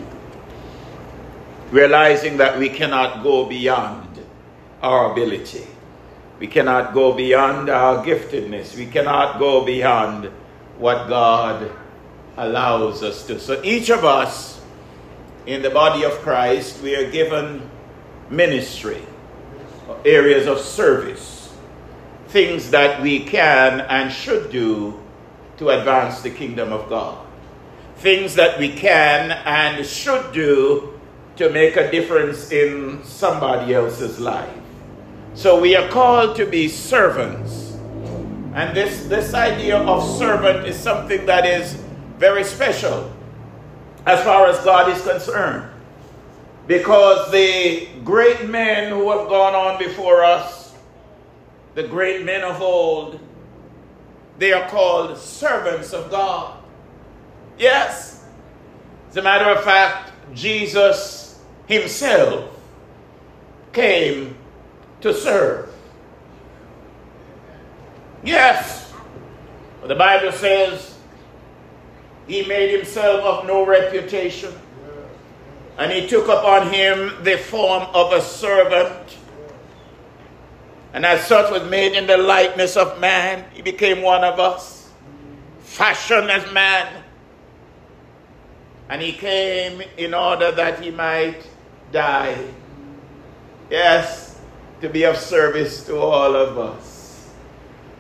realizing 1.73 2.37
that 2.37 2.59
we 2.59 2.69
cannot 2.69 3.23
go 3.23 3.47
beyond 3.47 4.21
our 4.83 5.11
ability. 5.11 5.67
We 6.39 6.47
cannot 6.47 6.93
go 6.93 7.15
beyond 7.15 7.71
our 7.71 8.05
giftedness. 8.05 8.77
We 8.77 8.87
cannot 8.87 9.39
go 9.39 9.65
beyond 9.65 10.27
what 10.79 11.09
God 11.09 11.73
allows 12.37 13.03
us 13.03 13.27
to. 13.27 13.39
So 13.39 13.61
each 13.63 13.91
of 13.91 14.05
us 14.05 14.61
in 15.47 15.63
the 15.63 15.71
body 15.71 16.05
of 16.05 16.13
Christ, 16.21 16.83
we 16.83 16.95
are 16.97 17.11
given 17.11 17.69
ministry, 18.31 19.03
areas 20.05 20.47
of 20.47 20.59
service, 20.59 21.53
things 22.29 22.71
that 22.71 23.03
we 23.03 23.21
can 23.21 23.81
and 23.81 24.13
should 24.13 24.51
do 24.51 25.01
to 25.59 25.71
advance 25.71 26.23
the 26.23 26.31
kingdom 26.31 26.73
of 26.73 26.89
God. 26.89 27.27
Things 27.97 28.35
that 28.37 28.59
we 28.59 28.73
can 28.73 29.31
and 29.31 29.85
should 29.85 30.33
do 30.33 30.99
to 31.37 31.51
make 31.51 31.77
a 31.77 31.91
difference 31.91 32.51
in 32.51 33.05
somebody 33.05 33.75
else's 33.75 34.19
life. 34.19 34.51
So 35.35 35.61
we 35.61 35.77
are 35.77 35.89
called 35.89 36.37
to 36.37 36.47
be 36.47 36.69
servants. 36.69 37.77
And 38.55 38.77
this, 38.77 39.05
this 39.07 39.33
idea 39.35 39.79
of 39.79 40.19
servant 40.19 40.67
is 40.67 40.77
something 40.77 41.25
that 41.27 41.47
is 41.47 41.82
very 42.23 42.45
special 42.45 43.13
as 44.07 44.23
far 44.23 44.47
as 44.47 44.57
God 44.65 44.89
is 44.89 45.03
concerned. 45.03 45.69
Because 46.69 47.33
the 47.33 47.89
great 48.05 48.49
men 48.49 48.91
who 48.91 49.11
have 49.11 49.29
gone 49.29 49.57
on 49.57 49.77
before 49.77 50.23
us, 50.23 50.73
the 51.75 51.83
great 51.83 52.25
men 52.25 52.43
of 52.45 52.63
old, 52.63 53.19
they 54.39 54.53
are 54.53 54.69
called 54.69 55.19
servants 55.19 55.93
of 55.93 56.13
God. 56.13 56.63
Yes. 57.59 58.25
As 59.11 59.17
a 59.17 59.23
matter 59.23 59.51
of 59.51 59.65
fact, 59.65 60.13
Jesus 60.33 61.41
himself 61.67 62.57
came 63.73 64.37
to 65.01 65.13
serve. 65.13 65.75
Yes, 68.23 68.93
the 69.85 69.97
Bible 69.97 70.31
says 70.31 70.92
he 72.27 72.45
made 72.47 72.75
himself 72.75 73.21
of 73.25 73.47
no 73.47 73.65
reputation, 73.67 74.53
and 75.79 75.91
he 75.93 76.07
took 76.07 76.29
upon 76.29 76.73
him 76.73 77.23
the 77.25 77.37
form 77.39 77.85
of 77.95 78.13
a 78.13 78.21
servant. 78.21 79.19
And 80.95 81.07
as 81.07 81.27
such 81.27 81.51
was 81.51 81.69
made 81.71 81.95
in 81.95 82.07
the 82.07 82.19
likeness 82.19 82.77
of 82.77 83.01
man, 83.01 83.45
he 83.53 83.63
became 83.63 84.03
one 84.03 84.23
of 84.23 84.39
us, 84.39 84.91
fashioned 85.61 86.31
as 86.31 86.53
man, 86.53 87.03
And 88.89 89.01
he 89.01 89.13
came 89.13 89.83
in 89.97 90.13
order 90.13 90.53
that 90.53 90.83
he 90.83 90.91
might 90.91 91.47
die. 91.93 92.37
Yes, 93.71 94.39
to 94.83 94.89
be 94.91 95.05
of 95.05 95.17
service 95.17 95.87
to 95.87 95.97
all 95.97 96.37
of 96.37 96.59
us, 96.59 97.31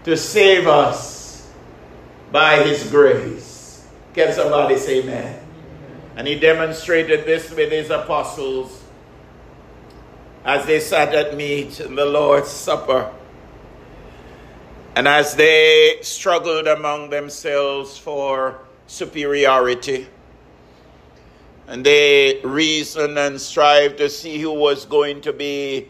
to 0.05 0.19
save 0.19 0.67
us 0.67 1.50
by 2.31 2.62
his 2.62 2.91
grace. 2.91 3.51
Can 4.14 4.33
somebody 4.33 4.76
say 4.76 5.00
amen? 5.00 5.40
And 6.16 6.28
he 6.28 6.38
demonstrated 6.38 7.25
this 7.25 7.50
with 7.50 7.73
his 7.73 7.88
apostles 7.88 8.83
as 10.45 10.66
they 10.66 10.81
sat 10.81 11.14
at 11.14 11.37
meat 11.37 11.81
in 11.81 11.95
the 11.95 12.04
Lord's 12.04 12.50
Supper. 12.50 13.11
And 14.95 15.09
as 15.09 15.35
they 15.37 15.99
struggled 16.02 16.66
among 16.66 17.09
themselves 17.09 17.97
for 17.97 18.59
superiority, 18.87 20.09
and 21.66 21.87
they 21.87 22.40
reasoned 22.45 23.19
and 23.19 23.40
strived 23.40 23.97
to 23.99 24.11
see 24.11 24.38
who 24.38 24.52
was 24.52 24.85
going 24.85 25.23
to 25.23 25.33
be 25.33 25.88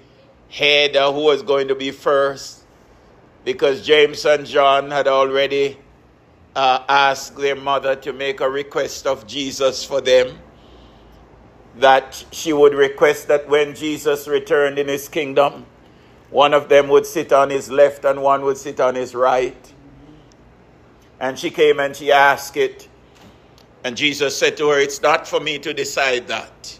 head 0.48 0.96
or 0.96 1.12
who 1.12 1.22
was 1.22 1.42
going 1.42 1.66
to 1.66 1.74
be 1.74 1.90
first, 1.90 2.62
because 3.44 3.84
James 3.84 4.24
and 4.24 4.46
John 4.46 4.92
had 4.92 5.08
already 5.08 5.78
uh, 6.54 6.84
asked 6.88 7.36
their 7.36 7.56
mother 7.56 7.96
to 7.96 8.12
make 8.12 8.40
a 8.40 8.48
request 8.48 9.06
of 9.06 9.26
Jesus 9.26 9.84
for 9.84 10.00
them. 10.00 10.38
That 11.76 12.24
she 12.32 12.52
would 12.52 12.74
request 12.74 13.28
that 13.28 13.48
when 13.48 13.74
Jesus 13.74 14.28
returned 14.28 14.78
in 14.78 14.88
his 14.88 15.08
kingdom, 15.08 15.64
one 16.30 16.54
of 16.54 16.68
them 16.68 16.88
would 16.88 17.06
sit 17.06 17.32
on 17.32 17.50
his 17.50 17.70
left 17.70 18.04
and 18.04 18.22
one 18.22 18.42
would 18.42 18.58
sit 18.58 18.80
on 18.80 18.94
his 18.94 19.14
right. 19.14 19.72
And 21.20 21.38
she 21.38 21.50
came 21.50 21.80
and 21.80 21.94
she 21.94 22.12
asked 22.12 22.56
it. 22.56 22.88
And 23.84 23.96
Jesus 23.96 24.36
said 24.36 24.56
to 24.58 24.68
her, 24.68 24.78
It's 24.78 25.00
not 25.00 25.26
for 25.26 25.40
me 25.40 25.58
to 25.60 25.72
decide 25.72 26.28
that. 26.28 26.78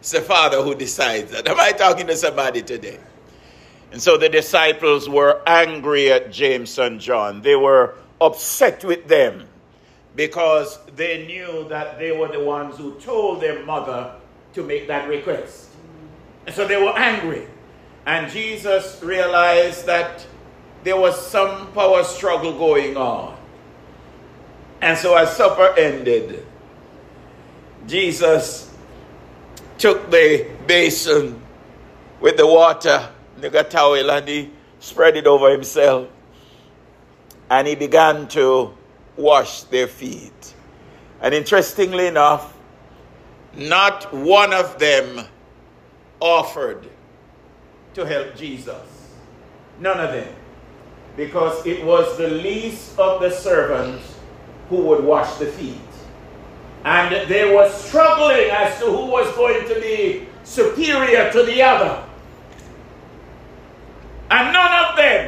It's 0.00 0.12
the 0.12 0.20
Father 0.20 0.62
who 0.62 0.74
decides 0.74 1.32
that. 1.32 1.48
Am 1.48 1.58
I 1.58 1.72
talking 1.72 2.06
to 2.06 2.16
somebody 2.16 2.62
today? 2.62 2.98
And 3.90 4.00
so 4.00 4.16
the 4.16 4.28
disciples 4.28 5.08
were 5.08 5.42
angry 5.46 6.12
at 6.12 6.30
James 6.30 6.78
and 6.78 7.00
John. 7.00 7.40
They 7.42 7.56
were 7.56 7.94
upset 8.20 8.84
with 8.84 9.06
them 9.08 9.46
because 10.16 10.78
they 10.96 11.26
knew 11.26 11.68
that 11.68 11.98
they 11.98 12.10
were 12.10 12.28
the 12.28 12.40
ones 12.40 12.76
who 12.76 12.98
told 13.00 13.40
their 13.40 13.64
mother 13.64 14.14
to 14.54 14.62
make 14.62 14.88
that 14.88 15.08
request. 15.08 15.68
And 16.46 16.54
so 16.54 16.66
they 16.66 16.76
were 16.76 16.96
angry. 16.98 17.46
And 18.06 18.30
Jesus 18.30 19.00
realized 19.02 19.86
that 19.86 20.26
there 20.82 20.96
was 20.96 21.20
some 21.20 21.72
power 21.72 22.02
struggle 22.02 22.56
going 22.56 22.96
on. 22.96 23.36
And 24.80 24.96
so 24.96 25.16
as 25.16 25.36
supper 25.36 25.74
ended, 25.78 26.46
Jesus 27.86 28.74
took 29.76 30.10
the 30.10 30.50
basin 30.66 31.40
with 32.20 32.36
the 32.36 32.46
water, 32.46 33.08
the 33.36 34.10
and 34.10 34.28
he 34.28 34.50
spread 34.80 35.16
it 35.16 35.26
over 35.26 35.50
himself 35.50 36.08
and 37.50 37.66
he 37.66 37.74
began 37.74 38.28
to 38.28 38.74
wash 39.16 39.62
their 39.64 39.86
feet. 39.86 40.54
And 41.20 41.34
interestingly 41.34 42.06
enough, 42.06 42.56
not 43.54 44.12
one 44.14 44.52
of 44.52 44.78
them 44.78 45.26
offered 46.20 46.88
to 47.94 48.06
help 48.06 48.36
Jesus. 48.36 49.08
None 49.80 49.98
of 49.98 50.12
them. 50.12 50.34
Because 51.16 51.66
it 51.66 51.84
was 51.84 52.16
the 52.16 52.28
least 52.28 52.96
of 52.98 53.20
the 53.20 53.30
servants 53.30 54.16
who 54.68 54.76
would 54.82 55.02
wash 55.02 55.34
the 55.36 55.46
feet. 55.46 55.80
And 56.84 57.28
they 57.28 57.52
were 57.52 57.68
struggling 57.70 58.50
as 58.50 58.78
to 58.78 58.86
who 58.86 59.06
was 59.06 59.34
going 59.34 59.66
to 59.68 59.80
be 59.80 60.28
superior 60.44 61.30
to 61.32 61.42
the 61.42 61.60
other. 61.60 62.04
And 64.30 64.52
none 64.52 64.84
of 64.84 64.96
them 64.96 65.27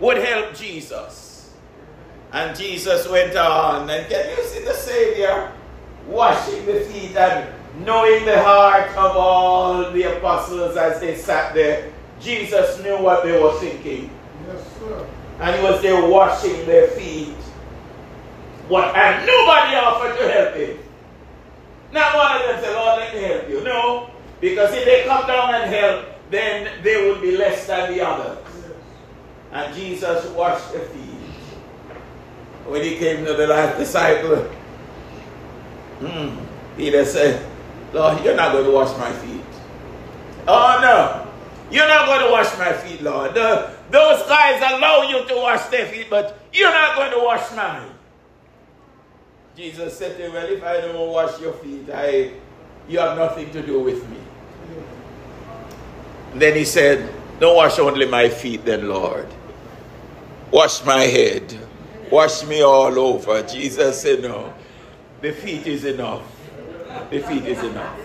would 0.00 0.18
help 0.18 0.54
Jesus. 0.54 1.52
And 2.32 2.56
Jesus 2.56 3.08
went 3.08 3.36
on, 3.36 3.88
and 3.88 4.08
can 4.08 4.36
you 4.36 4.44
see 4.44 4.64
the 4.64 4.74
Savior 4.74 5.52
washing 6.08 6.66
the 6.66 6.80
feet 6.80 7.16
and 7.16 7.48
knowing 7.84 8.24
the 8.24 8.42
heart 8.42 8.90
of 8.90 9.16
all 9.16 9.90
the 9.92 10.16
apostles 10.16 10.76
as 10.76 11.00
they 11.00 11.16
sat 11.16 11.54
there? 11.54 11.92
Jesus 12.20 12.82
knew 12.82 12.98
what 12.98 13.22
they 13.24 13.40
were 13.40 13.52
thinking. 13.60 14.10
Yes, 14.48 14.66
sir. 14.78 15.06
And 15.40 15.56
he 15.56 15.62
was 15.62 15.80
there 15.82 16.08
washing 16.08 16.66
their 16.66 16.88
feet. 16.88 17.36
What? 18.68 18.96
And 18.96 19.26
nobody 19.26 19.76
offered 19.76 20.18
to 20.18 20.32
help 20.32 20.54
him. 20.54 20.78
Not 21.92 22.16
one 22.16 22.40
of 22.40 22.42
them 22.48 22.64
said, 22.64 22.74
Lord, 22.74 22.98
let 22.98 23.14
me 23.14 23.22
help 23.22 23.48
you. 23.48 23.62
No. 23.62 24.10
Because 24.40 24.74
if 24.74 24.84
they 24.84 25.04
come 25.04 25.26
down 25.26 25.54
and 25.54 25.72
help, 25.72 26.06
then 26.30 26.82
they 26.82 27.08
would 27.08 27.20
be 27.22 27.36
less 27.36 27.66
than 27.66 27.92
the 27.92 28.04
others. 28.04 28.43
And 29.54 29.72
Jesus 29.72 30.26
washed 30.30 30.72
the 30.72 30.80
feet. 30.80 31.00
When 32.66 32.82
he 32.82 32.96
came 32.96 33.24
to 33.24 33.34
the 33.34 33.46
last 33.46 33.78
disciple, 33.78 34.42
hmm, 36.02 36.44
Peter 36.76 37.04
said, 37.04 37.46
Lord, 37.92 38.24
you're 38.24 38.34
not 38.34 38.50
going 38.50 38.64
to 38.64 38.72
wash 38.72 38.98
my 38.98 39.12
feet. 39.12 39.44
Oh, 40.48 40.78
no. 40.82 41.30
You're 41.70 41.86
not 41.86 42.06
going 42.06 42.26
to 42.26 42.32
wash 42.32 42.58
my 42.58 42.72
feet, 42.72 43.00
Lord. 43.02 43.34
The, 43.34 43.70
those 43.92 44.26
guys 44.26 44.60
allow 44.60 45.02
you 45.08 45.24
to 45.24 45.34
wash 45.36 45.66
their 45.66 45.86
feet, 45.86 46.08
but 46.10 46.36
you're 46.52 46.72
not 46.72 46.96
going 46.96 47.12
to 47.12 47.18
wash 47.18 47.54
mine. 47.54 47.90
Jesus 49.56 49.96
said 49.96 50.16
to 50.16 50.26
him, 50.26 50.32
Well, 50.32 50.46
if 50.46 50.64
I 50.64 50.80
don't 50.80 51.10
wash 51.10 51.40
your 51.40 51.52
feet, 51.52 51.88
I, 51.94 52.32
you 52.88 52.98
have 52.98 53.16
nothing 53.16 53.52
to 53.52 53.62
do 53.62 53.78
with 53.78 54.02
me. 54.10 54.16
And 56.32 56.42
then 56.42 56.56
he 56.56 56.64
said, 56.64 57.08
Don't 57.38 57.54
wash 57.54 57.78
only 57.78 58.06
my 58.06 58.28
feet, 58.28 58.64
then, 58.64 58.88
Lord. 58.88 59.28
Wash 60.54 60.84
my 60.84 61.00
head. 61.00 61.42
Wash 62.12 62.44
me 62.44 62.62
all 62.62 62.96
over. 62.96 63.42
Jesus 63.42 64.00
said, 64.00 64.22
No. 64.22 64.54
The 65.20 65.32
feet 65.32 65.66
is 65.66 65.84
enough. 65.84 66.22
The 67.10 67.18
feet 67.22 67.44
is 67.44 67.58
enough. 67.64 67.98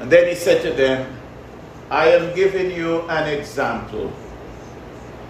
And 0.00 0.10
then 0.10 0.26
he 0.26 0.34
said 0.34 0.62
to 0.62 0.72
them, 0.72 1.14
I 1.90 2.08
am 2.12 2.34
giving 2.34 2.70
you 2.70 3.02
an 3.10 3.28
example 3.28 4.10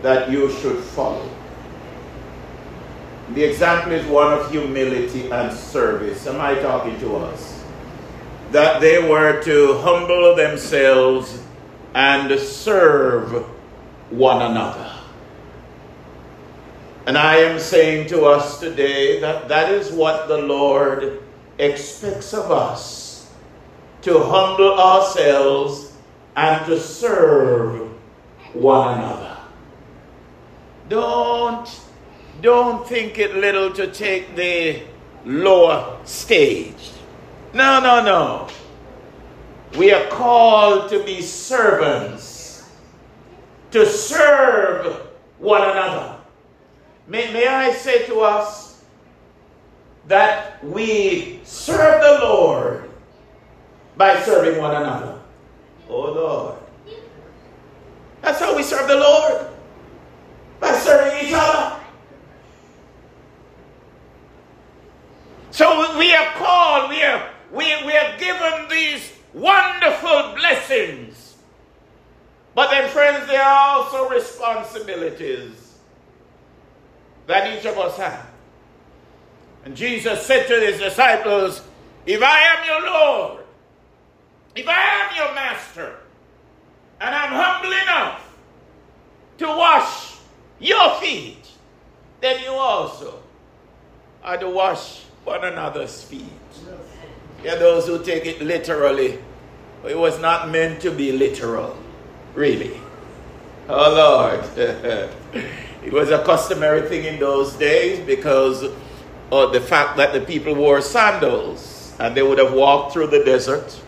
that 0.03 0.31
you 0.31 0.53
should 0.53 0.79
follow. 0.85 1.29
The 3.35 3.43
example 3.43 3.95
is 3.95 4.07
one 4.07 4.33
of 4.33 4.49
humility 4.53 5.33
and 5.33 5.53
service. 5.53 6.29
Am 6.29 6.41
I 6.41 6.55
talking 6.61 6.97
to 7.01 7.17
us? 7.17 7.65
That 8.53 8.81
they 8.81 9.03
were 9.03 9.43
to 9.43 9.79
humble 9.79 10.37
themselves 10.37 11.43
and 11.93 12.39
serve 12.39 13.45
one 14.11 14.43
another. 14.43 14.95
And 17.09 17.17
I 17.17 17.37
am 17.37 17.59
saying 17.59 18.09
to 18.09 18.27
us 18.27 18.61
today 18.61 19.19
that 19.21 19.49
that 19.49 19.73
is 19.73 19.91
what 19.91 20.29
the 20.29 20.37
Lord 20.37 21.23
expects 21.57 22.35
of 22.35 22.51
us 22.51 23.33
to 24.03 24.19
humble 24.19 24.79
ourselves 24.79 25.95
and 26.37 26.67
to 26.67 26.79
serve 26.79 27.89
one 28.53 28.99
another. 28.99 29.39
Don't, 30.91 31.81
don't 32.43 32.87
think 32.87 33.19
it 33.19 33.37
little 33.37 33.73
to 33.73 33.91
take 33.91 34.37
the 34.37 34.83
lower 35.25 35.99
stage. 36.05 36.91
No, 37.55 37.81
no, 37.81 38.05
no. 38.05 38.49
We 39.79 39.95
are 39.95 40.07
called 40.09 40.91
to 40.91 41.03
be 41.05 41.23
servants, 41.23 42.69
to 43.71 43.87
serve 43.87 45.09
one 45.39 45.63
another. 45.63 46.18
May, 47.09 47.33
may 47.33 47.47
I 47.47 47.73
say 47.73 48.05
to 48.07 48.21
us 48.21 48.85
that 50.07 50.63
we 50.63 51.41
serve 51.43 52.03
the 52.03 52.25
Lord 52.27 52.91
by 53.97 54.21
serving 54.21 54.61
one 54.61 54.77
another. 54.77 55.19
Oh 55.89 56.13
Lord. 56.13 56.59
That's 58.21 58.39
how 58.39 58.55
we 58.55 58.63
serve 58.63 58.89
the 58.89 58.97
Lord. 58.97 59.49
By 60.61 60.73
serving 60.73 61.27
each 61.27 61.35
other. 61.35 61.81
So 65.51 65.99
we 65.99 66.15
are 66.15 66.31
called, 66.35 66.91
we 66.91 67.03
are, 67.03 67.31
we, 67.51 67.65
we 67.87 67.97
are 67.97 68.19
given 68.19 68.69
these 68.69 69.13
wonderful 69.33 70.35
blessings. 70.37 71.37
But 72.55 72.71
then, 72.71 72.91
friends, 72.91 73.27
there 73.29 73.43
are 73.43 73.79
also 73.79 74.09
responsibilities 74.11 75.58
that 77.29 77.57
each 77.57 77.65
of 77.67 77.79
us 77.79 77.97
have. 77.99 78.27
And 79.65 79.77
Jesus 79.77 80.27
said 80.27 80.49
to 80.49 80.55
his 80.55 80.81
disciples, 80.81 81.63
If 82.07 82.23
I 82.23 82.39
am 82.41 82.67
your 82.67 82.91
Lord, 82.91 83.45
if 84.57 84.67
I 84.67 84.83
am 85.03 85.17
your 85.17 85.35
master, 85.35 85.97
and 87.01 87.15
I'm 87.15 87.31
humble 87.31 87.71
enough 87.71 88.37
to 89.39 89.47
wash 89.47 90.17
your 90.59 90.95
feet, 91.01 91.47
then 92.21 92.43
you 92.43 92.51
also 92.51 93.21
are 94.25 94.39
to 94.39 94.49
wash 94.49 95.03
one 95.25 95.45
another's 95.45 96.03
feet. 96.03 96.25
Yeah, 97.45 97.57
those 97.57 97.87
who 97.87 98.03
take 98.03 98.25
it 98.27 98.41
literally, 98.41 99.19
it 99.87 99.97
was 99.97 100.19
not 100.19 100.51
meant 100.51 100.81
to 100.81 100.91
be 100.91 101.13
literal, 101.13 101.77
really. 102.35 102.81
Oh 103.69 104.41
Lord. 104.57 105.55
it 105.89 105.95
was 105.95 106.11
a 106.11 106.23
customary 106.23 106.87
thing 106.87 107.07
in 107.07 107.19
those 107.19 107.55
days 107.55 107.99
because 108.05 108.63
of 109.33 109.53
the 109.55 109.61
fact 109.61 109.97
that 109.97 110.13
the 110.13 110.21
people 110.21 110.55
wore 110.55 110.83
sandals 110.83 111.95
and 111.99 112.15
they 112.15 112.21
would 112.23 112.37
have 112.37 112.53
walked 112.53 112.93
through 112.93 113.07
the 113.07 113.25
desert. 113.25 113.81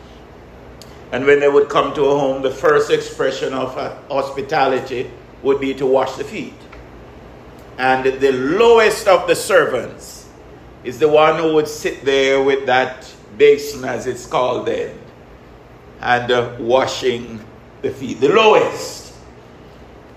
And 1.12 1.26
when 1.26 1.40
they 1.40 1.48
would 1.48 1.68
come 1.68 1.92
to 1.92 2.04
a 2.06 2.18
home, 2.18 2.40
the 2.40 2.50
first 2.50 2.90
expression 2.90 3.52
of 3.52 3.74
hospitality 4.08 5.10
would 5.42 5.60
be 5.60 5.74
to 5.74 5.84
wash 5.84 6.16
the 6.16 6.24
feet. 6.24 6.54
And 7.76 8.18
the 8.18 8.32
lowest 8.32 9.06
of 9.06 9.28
the 9.28 9.36
servants 9.36 10.26
is 10.84 10.98
the 10.98 11.08
one 11.08 11.36
who 11.38 11.52
would 11.52 11.68
sit 11.68 12.02
there 12.06 12.42
with 12.42 12.64
that 12.64 13.14
basin, 13.36 13.84
as 13.84 14.06
it's 14.06 14.24
called 14.24 14.68
then, 14.68 14.98
and 16.00 16.32
uh, 16.32 16.56
washing 16.58 17.44
the 17.82 17.90
feet. 17.90 18.22
The 18.22 18.30
lowest. 18.30 18.99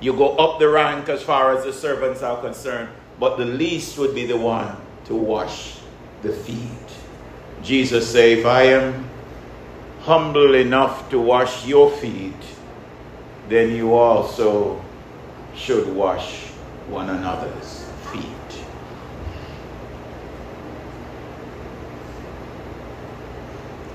You 0.03 0.11
go 0.11 0.35
up 0.35 0.59
the 0.59 0.67
rank 0.67 1.07
as 1.07 1.23
far 1.23 1.55
as 1.55 1.63
the 1.63 1.71
servants 1.71 2.21
are 2.21 2.37
concerned, 2.41 2.89
but 3.21 3.37
the 3.37 3.45
least 3.45 3.97
would 3.97 4.13
be 4.13 4.25
the 4.25 4.35
one 4.35 4.75
to 5.05 5.15
wash 5.15 5.77
the 6.21 6.33
feet. 6.33 6.57
Jesus 7.63 8.11
said, 8.11 8.39
If 8.39 8.45
I 8.45 8.63
am 8.63 9.09
humble 10.01 10.55
enough 10.55 11.09
to 11.11 11.21
wash 11.21 11.65
your 11.65 11.89
feet, 11.89 12.33
then 13.47 13.73
you 13.73 13.93
also 13.93 14.83
should 15.55 15.87
wash 15.95 16.47
one 16.89 17.09
another's 17.09 17.89
feet. 18.11 18.65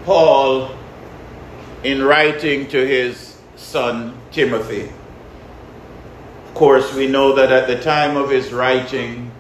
Paul, 0.07 0.71
in 1.85 2.03
writing 2.03 2.67
to 2.69 2.87
his 2.87 3.37
son 3.57 4.19
Timothy, 4.33 4.91
course, 6.59 6.93
we 6.93 7.07
know 7.07 7.37
that 7.37 7.53
at 7.53 7.69
the 7.69 7.81
time 7.81 8.17
of 8.17 8.31
his 8.31 8.53
writing, 8.53 9.31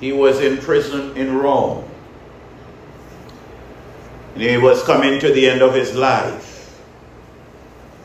he 0.00 0.12
was 0.12 0.40
in 0.40 0.56
prison 0.56 1.14
in 1.14 1.36
Rome. 1.36 1.84
And 4.32 4.42
he 4.42 4.56
was 4.56 4.82
coming 4.82 5.20
to 5.20 5.30
the 5.30 5.46
end 5.46 5.60
of 5.60 5.74
his 5.74 5.94
life. 5.94 6.80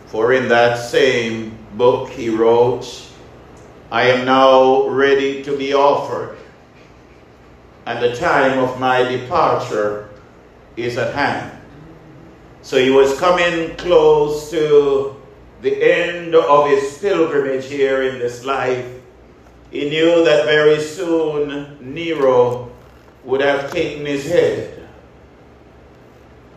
For 0.07 0.33
in 0.33 0.49
that 0.49 0.75
same 0.75 1.57
book 1.75 2.09
he 2.09 2.29
wrote, 2.29 2.85
I 3.91 4.09
am 4.09 4.25
now 4.25 4.89
ready 4.89 5.41
to 5.43 5.57
be 5.57 5.73
offered, 5.73 6.37
and 7.85 8.03
the 8.03 8.13
time 8.13 8.59
of 8.59 8.77
my 8.77 9.03
departure 9.03 10.09
is 10.75 10.97
at 10.97 11.15
hand. 11.15 11.57
So 12.61 12.77
he 12.77 12.89
was 12.89 13.17
coming 13.17 13.77
close 13.77 14.51
to 14.51 15.16
the 15.61 15.81
end 15.81 16.35
of 16.35 16.69
his 16.69 16.97
pilgrimage 16.99 17.65
here 17.65 18.03
in 18.03 18.19
this 18.19 18.45
life. 18.45 18.85
He 19.71 19.89
knew 19.89 20.23
that 20.23 20.45
very 20.45 20.79
soon 20.79 21.77
Nero 21.81 22.71
would 23.23 23.41
have 23.41 23.71
taken 23.71 24.05
his 24.05 24.25
head. 24.25 24.87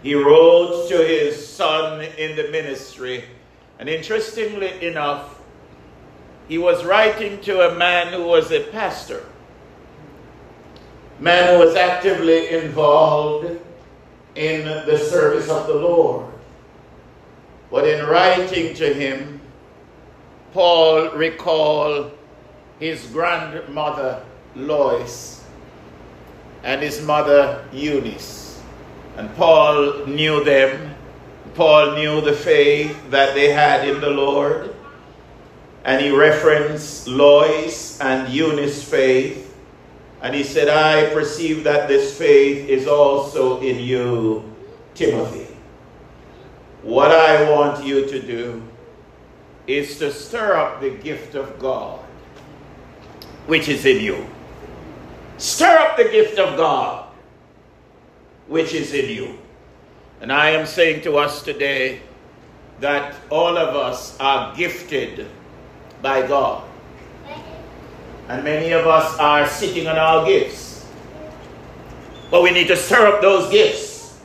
He 0.02 0.14
wrote 0.14 0.88
to 0.88 0.96
his 0.96 1.46
son 1.46 2.02
in 2.02 2.36
the 2.36 2.48
ministry, 2.50 3.24
and 3.78 3.88
interestingly 3.88 4.86
enough, 4.86 5.40
he 6.48 6.58
was 6.58 6.84
writing 6.84 7.40
to 7.42 7.68
a 7.68 7.74
man 7.74 8.12
who 8.12 8.24
was 8.24 8.50
a 8.50 8.60
pastor, 8.60 9.24
man 11.18 11.54
who 11.54 11.64
was 11.64 11.76
actively 11.76 12.48
involved 12.48 13.60
in 14.34 14.64
the 14.64 14.96
service 14.96 15.48
of 15.48 15.66
the 15.66 15.74
Lord. 15.74 16.29
But 17.70 17.86
in 17.86 18.06
writing 18.06 18.74
to 18.74 18.92
him, 18.92 19.40
Paul 20.52 21.10
recalled 21.10 22.12
his 22.78 23.06
grandmother 23.06 24.24
Lois 24.56 25.44
and 26.62 26.82
his 26.82 27.00
mother 27.02 27.64
Eunice. 27.72 28.60
And 29.16 29.34
Paul 29.36 30.06
knew 30.06 30.42
them. 30.42 30.94
Paul 31.54 31.94
knew 31.94 32.20
the 32.20 32.32
faith 32.32 33.10
that 33.10 33.34
they 33.34 33.52
had 33.52 33.86
in 33.88 34.00
the 34.00 34.10
Lord. 34.10 34.74
And 35.84 36.02
he 36.02 36.10
referenced 36.10 37.06
Lois 37.06 38.00
and 38.00 38.28
Eunice's 38.28 38.82
faith 38.82 39.50
and 40.22 40.34
he 40.34 40.44
said, 40.44 40.68
I 40.68 41.12
perceive 41.14 41.64
that 41.64 41.88
this 41.88 42.16
faith 42.16 42.68
is 42.68 42.86
also 42.86 43.60
in 43.60 43.78
you, 43.78 44.44
Timothy. 44.94 45.49
What 46.82 47.10
I 47.10 47.50
want 47.50 47.84
you 47.84 48.06
to 48.06 48.22
do 48.22 48.62
is 49.66 49.98
to 49.98 50.12
stir 50.12 50.56
up 50.56 50.80
the 50.80 50.90
gift 50.90 51.34
of 51.34 51.58
God, 51.58 52.00
which 53.46 53.68
is 53.68 53.84
in 53.84 54.02
you. 54.02 54.26
Stir 55.36 55.76
up 55.76 55.96
the 55.96 56.04
gift 56.04 56.38
of 56.38 56.56
God, 56.56 57.06
which 58.48 58.72
is 58.72 58.94
in 58.94 59.10
you. 59.10 59.38
And 60.20 60.32
I 60.32 60.50
am 60.50 60.66
saying 60.66 61.02
to 61.02 61.16
us 61.16 61.42
today 61.42 62.00
that 62.80 63.14
all 63.30 63.56
of 63.56 63.76
us 63.76 64.18
are 64.18 64.54
gifted 64.56 65.26
by 66.02 66.26
God. 66.26 66.64
And 68.28 68.44
many 68.44 68.72
of 68.72 68.86
us 68.86 69.18
are 69.18 69.46
sitting 69.46 69.86
on 69.86 69.96
our 69.96 70.24
gifts. 70.24 70.86
But 72.30 72.42
we 72.42 72.52
need 72.52 72.68
to 72.68 72.76
stir 72.76 73.06
up 73.06 73.20
those 73.20 73.50
gifts. 73.50 74.18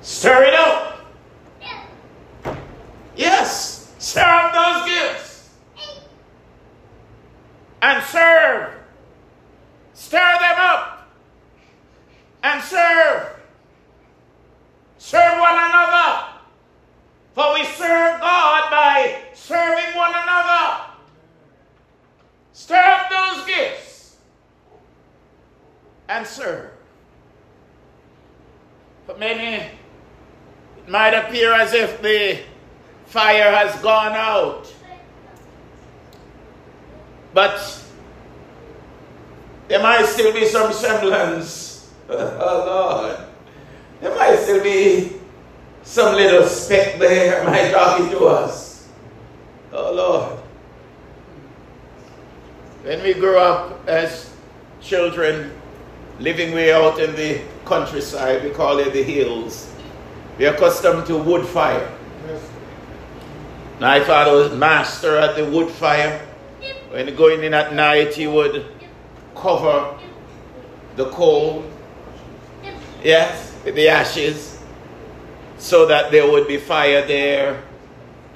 Stir 0.00 0.44
it 0.44 0.54
up. 0.54 0.91
Yes, 3.16 3.92
up 4.16 4.52
those 4.52 4.92
gifts. 4.92 5.50
And 7.82 8.02
serve. 8.04 8.74
Stir 9.92 10.18
them 10.18 10.56
up. 10.58 11.08
And 12.42 12.62
serve. 12.62 13.40
Serve 14.98 15.38
one 15.38 15.54
another. 15.54 16.26
For 17.34 17.54
we 17.54 17.64
serve 17.64 18.20
God 18.20 18.70
by 18.70 19.22
serving 19.34 19.96
one 19.96 20.12
another. 20.14 20.84
Stir 22.52 22.76
up 22.76 23.10
those 23.10 23.46
gifts 23.46 24.16
and 26.08 26.26
serve. 26.26 26.70
For 29.06 29.16
many, 29.16 29.64
it 29.64 30.88
might 30.88 31.14
appear 31.14 31.52
as 31.52 31.72
if 31.72 32.00
the 32.02 32.40
fire 33.06 33.50
has 33.50 33.80
gone 33.82 34.12
out. 34.12 34.72
But 37.34 37.82
there 39.68 39.82
might 39.82 40.04
still 40.06 40.32
be 40.32 40.46
some 40.46 40.72
semblance. 40.72 41.90
oh 42.08 42.14
Lord. 42.16 43.18
There 44.00 44.14
might 44.14 44.36
still 44.36 44.62
be 44.62 45.12
some 45.82 46.16
little 46.16 46.46
speck 46.46 46.98
there. 46.98 47.44
might 47.44 47.70
talking 47.70 48.10
to 48.10 48.26
us? 48.26 48.88
Oh 49.72 49.92
Lord. 49.92 50.38
When 52.84 53.02
we 53.02 53.14
grew 53.14 53.38
up 53.38 53.88
as 53.88 54.30
children, 54.80 55.52
living 56.18 56.52
way 56.52 56.72
out 56.72 56.98
in 56.98 57.14
the 57.14 57.40
countryside, 57.64 58.42
we 58.42 58.50
call 58.50 58.78
it 58.78 58.92
the 58.92 59.02
hills, 59.02 59.72
we 60.38 60.46
are 60.46 60.54
accustomed 60.54 61.06
to 61.06 61.16
wood 61.16 61.46
fire. 61.46 61.88
My 63.82 63.98
father 63.98 64.36
was 64.36 64.52
master 64.52 65.16
at 65.16 65.34
the 65.34 65.44
wood 65.44 65.68
fire. 65.68 66.24
When 66.90 67.12
going 67.16 67.42
in 67.42 67.52
at 67.52 67.74
night, 67.74 68.14
he 68.14 68.28
would 68.28 68.64
cover 69.34 69.98
the 70.94 71.06
coal, 71.06 71.64
yes, 73.02 73.52
the 73.64 73.88
ashes, 73.88 74.62
so 75.58 75.86
that 75.86 76.12
there 76.12 76.30
would 76.30 76.46
be 76.46 76.58
fire 76.58 77.04
there 77.04 77.60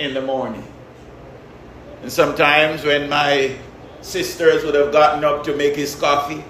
in 0.00 0.14
the 0.14 0.20
morning. 0.20 0.66
And 2.02 2.10
sometimes 2.10 2.82
when 2.82 3.08
my 3.08 3.54
sisters 4.00 4.64
would 4.64 4.74
have 4.74 4.90
gotten 4.90 5.22
up 5.22 5.44
to 5.44 5.54
make 5.54 5.76
his 5.76 5.94
coffee. 5.94 6.42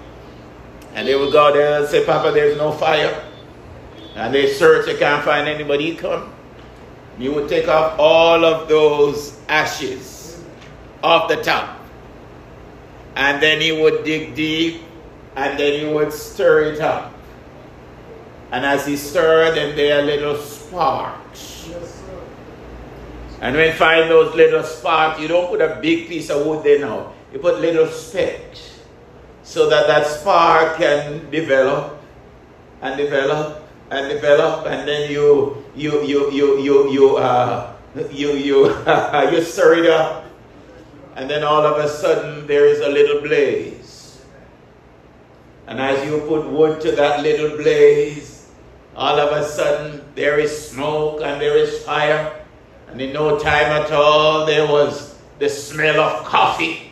And 0.95 1.07
they 1.07 1.13
would 1.13 1.31
go 1.31 1.53
there 1.53 1.81
and 1.81 1.87
say, 1.87 2.03
Papa, 2.03 2.31
there's 2.31 2.57
no 2.57 2.71
fire. 2.71 3.23
And 4.15 4.33
they 4.33 4.51
search, 4.51 4.87
they 4.87 4.97
can't 4.97 5.23
find 5.23 5.47
anybody 5.47 5.95
come. 5.95 6.33
You 7.19 7.33
would 7.33 7.49
take 7.49 7.67
off 7.67 7.97
all 7.99 8.45
of 8.45 8.67
those 8.67 9.39
ashes 9.49 10.43
off 11.03 11.29
the 11.29 11.37
top. 11.37 11.79
And 13.15 13.41
then 13.41 13.59
he 13.59 13.71
would 13.71 14.03
dig 14.03 14.35
deep 14.35 14.81
and 15.35 15.57
then 15.57 15.79
he 15.79 15.93
would 15.93 16.13
stir 16.13 16.73
it 16.73 16.79
up. 16.79 17.13
And 18.51 18.65
as 18.65 18.85
he 18.85 18.95
stirred, 18.95 19.55
then 19.55 19.75
there 19.75 19.99
are 19.99 20.03
little 20.03 20.37
sparks. 20.37 21.69
and 23.41 23.55
when 23.55 23.67
you 23.67 23.73
find 23.73 24.09
those 24.09 24.33
little 24.35 24.63
sparks, 24.63 25.19
you 25.19 25.27
don't 25.27 25.49
put 25.49 25.61
a 25.61 25.79
big 25.81 26.07
piece 26.07 26.29
of 26.29 26.45
wood 26.45 26.63
there 26.63 26.79
now. 26.79 27.13
You 27.33 27.39
put 27.39 27.59
little 27.59 27.87
specks. 27.87 28.79
so 29.43 29.69
that 29.69 29.87
that 29.87 30.05
spark 30.05 30.77
can 30.77 31.29
develop 31.31 31.99
and 32.81 32.97
develop 32.97 33.66
and 33.89 34.09
develop 34.09 34.65
and 34.67 34.87
then 34.87 35.09
you 35.09 35.63
you 35.75 36.03
you 36.03 36.31
you 36.31 36.59
you 36.59 36.91
you 36.91 37.17
uh, 37.17 37.73
you 38.11 38.33
you 38.33 38.67
you 39.31 39.41
stir 39.41 39.83
it 39.83 39.89
up. 39.89 40.25
And 41.15 41.29
then 41.29 41.43
all 41.43 41.65
of 41.65 41.83
a 41.83 41.87
sudden 41.87 42.45
there 42.47 42.65
is 42.65 42.79
a 42.79 42.89
little 42.89 43.21
blaze. 43.21 44.21
And 45.67 45.79
as 45.79 46.05
you 46.05 46.19
put 46.27 46.47
wood 46.47 46.79
to 46.81 46.91
that 46.93 47.21
little 47.21 47.57
blaze 47.57 48.49
all 48.95 49.19
of 49.19 49.31
a 49.31 49.47
sudden 49.47 50.03
there 50.15 50.39
is 50.39 50.49
smoke 50.49 51.21
and 51.21 51.39
there 51.39 51.55
is 51.55 51.83
fire. 51.83 52.33
And 52.89 52.99
in 52.99 53.13
no 53.13 53.37
time 53.37 53.71
at 53.71 53.91
all 53.91 54.45
there 54.45 54.67
was 54.67 55.15
the 55.39 55.49
smell 55.49 55.99
of 55.99 56.25
coffee 56.25 56.91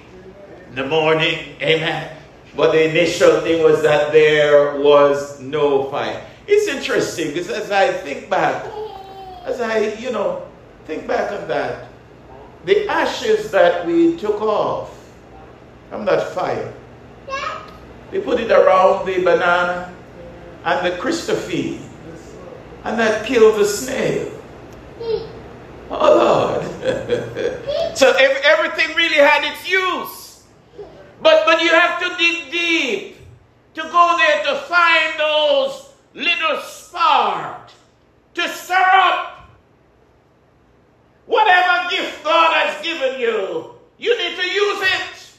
in 0.69 0.75
the 0.75 0.87
morning. 0.87 1.55
Amen. 1.61 2.15
But 2.55 2.71
the 2.71 2.89
initial 2.89 3.41
thing 3.41 3.63
was 3.63 3.81
that 3.81 4.13
there 4.13 4.79
was 4.79 5.41
no 5.41 5.89
fire 5.89 6.23
it's 6.47 6.67
interesting 6.67 7.29
because 7.29 7.49
as 7.49 7.71
I 7.71 7.91
think 7.91 8.29
back, 8.29 8.65
as 9.45 9.61
I, 9.61 9.93
you 9.95 10.11
know, 10.11 10.47
think 10.85 11.07
back 11.07 11.31
on 11.31 11.47
that, 11.47 11.87
the 12.65 12.87
ashes 12.87 13.51
that 13.51 13.85
we 13.85 14.17
took 14.17 14.41
off 14.41 14.97
from 15.89 16.05
that 16.05 16.33
fire, 16.33 16.73
we 18.11 18.19
put 18.19 18.39
it 18.39 18.51
around 18.51 19.05
the 19.05 19.23
banana 19.23 19.93
and 20.63 20.85
the 20.85 20.97
Christophine, 20.97 21.81
and 22.83 22.99
that 22.99 23.25
killed 23.25 23.59
the 23.59 23.65
snail. 23.65 24.31
Oh 25.89 26.59
Lord. 26.61 26.65
so 27.97 28.11
every, 28.11 28.41
everything 28.43 28.95
really 28.95 29.17
had 29.17 29.43
its 29.51 29.69
use. 29.69 30.43
But 31.21 31.45
but 31.45 31.61
you 31.61 31.69
have 31.69 31.99
to 32.01 32.15
dig 32.17 32.51
deep 32.51 33.17
to 33.75 33.81
go 33.81 34.15
there 34.17 34.43
to 34.45 34.59
find 34.61 35.19
those 35.19 35.89
little 36.15 36.61
spark 36.61 37.69
to 38.33 38.47
stir 38.47 38.75
up 38.75 39.49
whatever 41.25 41.89
gift 41.89 42.23
God 42.23 42.53
has 42.55 42.83
given 42.83 43.19
you. 43.19 43.75
You 43.97 44.17
need 44.17 44.35
to 44.37 44.47
use 44.47 44.81
it. 44.81 45.37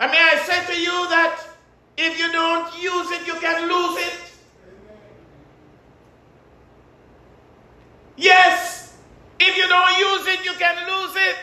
And 0.00 0.10
may 0.10 0.18
I 0.18 0.36
say 0.44 0.74
to 0.74 0.80
you 0.80 1.08
that 1.08 1.44
if 1.96 2.18
you 2.18 2.30
don't 2.32 2.82
use 2.82 3.10
it, 3.12 3.26
you 3.26 3.34
can 3.34 3.68
lose 3.68 3.98
it. 4.06 4.18
Yes, 8.16 8.96
if 9.40 9.56
you 9.56 9.66
don't 9.68 9.98
use 9.98 10.26
it, 10.26 10.44
you 10.44 10.52
can 10.52 10.76
lose 10.88 11.16
it. 11.16 11.36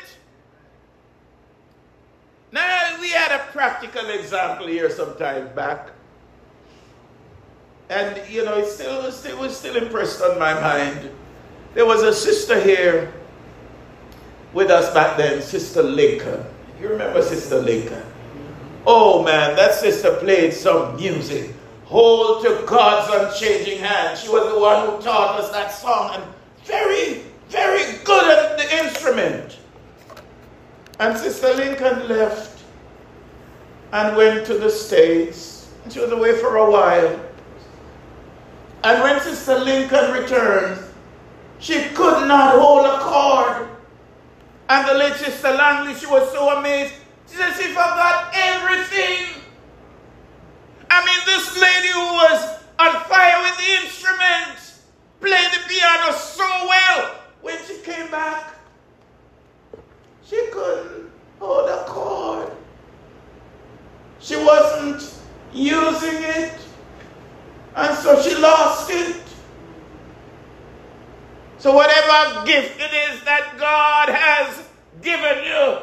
Now, 2.52 2.98
we 3.00 3.10
had 3.10 3.32
a 3.32 3.52
practical 3.52 4.10
example 4.10 4.68
here 4.68 4.90
some 4.90 5.18
time 5.18 5.54
back. 5.56 5.90
And, 7.90 8.22
you 8.30 8.46
know, 8.46 8.60
it 8.60 8.68
still, 8.68 9.06
it 9.06 9.38
was 9.38 9.58
still 9.58 9.76
impressed 9.76 10.22
on 10.22 10.38
my 10.38 10.54
mind. 10.54 11.10
There 11.74 11.86
was 11.86 12.04
a 12.04 12.14
sister 12.14 12.60
here 12.60 13.14
with 14.54 14.70
us 14.70 14.94
back 14.94 15.18
then, 15.18 15.42
Sister 15.42 15.82
Lincoln. 15.82 16.46
You 16.80 16.90
remember 16.90 17.22
Sister 17.22 17.60
Lincoln? 17.62 18.04
Oh 18.86 19.24
man, 19.24 19.56
that 19.56 19.76
sister 19.76 20.16
played 20.16 20.54
some 20.54 20.96
music. 20.96 21.54
Hold 21.86 22.44
to 22.44 22.64
God's 22.66 23.12
unchanging 23.14 23.80
hand. 23.80 24.18
She 24.18 24.30
was 24.30 24.52
the 24.52 24.60
one 24.60 24.88
who 24.88 25.02
taught 25.02 25.40
us 25.40 25.52
that 25.52 25.72
song 25.72 26.16
and 26.16 26.24
very, 26.64 27.24
very 27.50 27.98
good 28.04 28.30
at 28.30 28.58
the 28.58 28.86
instrument. 28.86 29.58
And 31.00 31.18
Sister 31.18 31.54
Lincoln 31.54 32.08
left 32.08 32.64
and 33.92 34.16
went 34.16 34.46
to 34.48 34.58
the 34.58 34.70
States. 34.70 35.70
She 35.90 36.00
was 36.00 36.12
away 36.12 36.38
for 36.38 36.58
a 36.58 36.72
while. 36.72 37.20
And 38.84 39.04
when 39.04 39.20
Sister 39.20 39.60
Lincoln 39.60 40.12
returned, 40.12 40.80
she 41.60 41.90
could 41.90 42.28
not 42.28 42.56
hold 42.56 42.86
a 42.86 43.00
chord. 43.00 43.68
And 44.70 44.88
the 44.88 44.94
late 44.94 45.16
Sister 45.16 45.52
Langley, 45.52 45.96
she 45.96 46.06
was 46.06 46.32
so 46.32 46.58
amazed. 46.58 46.94
She 47.28 47.36
said 47.36 47.54
she 47.54 47.70
forgot 47.70 48.32
everything. 48.34 49.42
I 50.90 51.06
mean, 51.06 51.20
this 51.26 51.60
lady 51.60 51.90
who 51.90 52.00
was 52.00 52.60
on 52.80 53.04
fire 53.04 53.42
with 53.44 53.58
the 53.58 53.86
instrument 53.86 54.60
played 55.20 55.52
the 55.52 55.68
piano 55.68 56.14
so 56.14 56.44
well. 56.44 57.16
When 57.42 57.58
she 57.66 57.78
came 57.80 58.10
back, 58.10 58.56
she 60.26 60.48
couldn't 60.52 61.10
hold 61.40 61.70
a 61.70 61.84
chord. 61.86 62.52
She 64.20 64.36
wasn't 64.38 65.14
using 65.54 66.24
it. 66.24 66.54
And 67.76 67.98
so 67.98 68.22
she 68.22 68.36
lost 68.36 68.90
it. 68.92 69.22
So, 71.60 71.74
whatever 71.74 72.46
gift 72.46 72.80
it 72.80 72.94
is 73.12 73.24
that 73.26 73.58
God 73.60 74.08
has 74.08 74.66
given 75.02 75.44
you, 75.44 75.80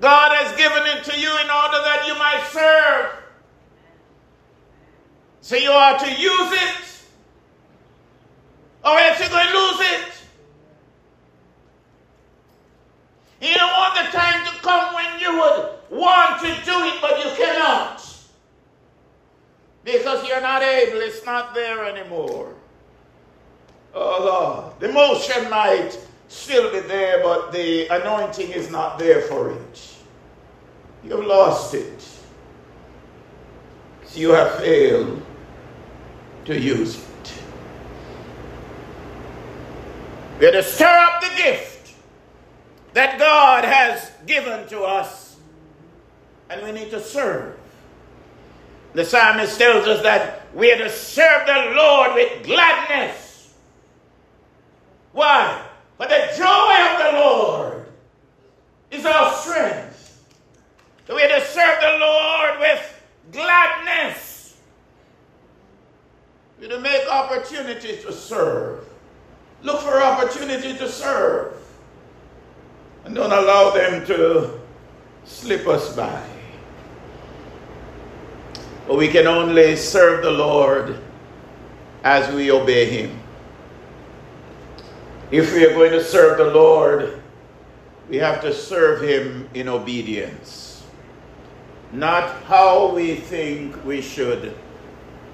God 0.00 0.36
has 0.36 0.54
given 0.54 0.82
it 0.84 1.04
to 1.04 1.18
you 1.18 1.30
in 1.30 1.50
order 1.50 1.78
that 1.82 2.04
you 2.06 2.14
might 2.18 2.46
serve. 2.52 3.10
So, 5.40 5.56
you 5.56 5.70
are 5.70 5.98
to 5.98 6.10
use 6.10 6.52
it, 6.52 7.02
or 8.84 8.98
else 8.98 9.18
you're 9.18 9.30
going 9.30 9.46
to 9.46 9.54
lose 9.54 9.80
it. 9.80 10.08
You 13.40 13.54
don't 13.54 13.72
want 13.72 13.94
the 13.94 14.18
time 14.18 14.44
to 14.44 14.52
come 14.60 14.94
when 14.94 15.20
you 15.20 15.32
would 15.40 16.00
want 16.00 16.40
to 16.42 16.48
do 16.48 16.84
it, 16.84 17.00
but 17.00 17.18
you 17.24 17.30
cannot. 17.34 18.17
Because 19.84 20.26
you're 20.26 20.40
not 20.40 20.62
able, 20.62 21.00
it's 21.00 21.24
not 21.24 21.54
there 21.54 21.84
anymore. 21.84 22.54
Oh 23.94 24.24
Lord. 24.24 24.80
The 24.80 24.92
motion 24.92 25.48
might 25.50 25.98
still 26.28 26.70
be 26.70 26.80
there, 26.80 27.22
but 27.22 27.52
the 27.52 27.88
anointing 27.88 28.50
is 28.50 28.70
not 28.70 28.98
there 28.98 29.22
for 29.22 29.50
it. 29.50 29.96
You've 31.04 31.24
lost 31.24 31.74
it. 31.74 32.08
You 34.14 34.30
have 34.30 34.56
failed 34.56 35.22
to 36.46 36.58
use 36.58 36.96
it. 36.96 37.32
We're 40.40 40.52
to 40.52 40.62
stir 40.62 40.86
up 40.86 41.20
the 41.20 41.30
gift 41.36 41.94
that 42.94 43.18
God 43.18 43.64
has 43.64 44.10
given 44.26 44.66
to 44.68 44.80
us, 44.82 45.36
and 46.50 46.62
we 46.62 46.72
need 46.72 46.90
to 46.90 47.00
serve. 47.00 47.57
The 48.94 49.04
psalmist 49.04 49.58
tells 49.58 49.86
us 49.86 50.02
that 50.02 50.46
we 50.54 50.72
are 50.72 50.78
to 50.78 50.90
serve 50.90 51.46
the 51.46 51.74
Lord 51.76 52.14
with 52.14 52.44
gladness. 52.44 53.54
Why? 55.12 55.62
For 55.96 56.06
the 56.06 56.32
joy 56.36 56.76
of 56.92 57.12
the 57.12 57.18
Lord 57.20 57.86
is 58.90 59.04
our 59.04 59.32
strength. 59.34 60.24
So 61.06 61.16
we 61.16 61.22
are 61.22 61.28
to 61.28 61.44
serve 61.44 61.80
the 61.80 61.98
Lord 62.00 62.60
with 62.60 63.02
gladness. 63.32 64.56
We're 66.60 66.68
to 66.68 66.80
make 66.80 67.06
opportunities 67.08 68.04
to 68.04 68.12
serve. 68.12 68.84
Look 69.62 69.80
for 69.80 70.02
opportunities 70.02 70.78
to 70.78 70.88
serve. 70.88 71.54
And 73.04 73.14
don't 73.14 73.32
allow 73.32 73.70
them 73.70 74.06
to 74.06 74.60
slip 75.24 75.66
us 75.66 75.94
by. 75.94 76.37
But 78.88 78.96
we 78.96 79.08
can 79.08 79.26
only 79.26 79.76
serve 79.76 80.24
the 80.24 80.30
Lord 80.30 80.98
as 82.02 82.34
we 82.34 82.50
obey 82.50 82.86
Him. 82.86 83.20
If 85.30 85.52
we 85.52 85.66
are 85.66 85.74
going 85.74 85.92
to 85.92 86.02
serve 86.02 86.38
the 86.38 86.46
Lord, 86.46 87.20
we 88.08 88.16
have 88.16 88.40
to 88.40 88.52
serve 88.54 89.02
Him 89.02 89.46
in 89.52 89.68
obedience. 89.68 90.82
Not 91.92 92.42
how 92.44 92.94
we 92.94 93.16
think 93.16 93.84
we 93.84 94.00
should, 94.00 94.56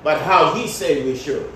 but 0.02 0.20
how 0.22 0.54
He 0.54 0.66
said 0.66 1.04
we 1.04 1.16
should. 1.16 1.48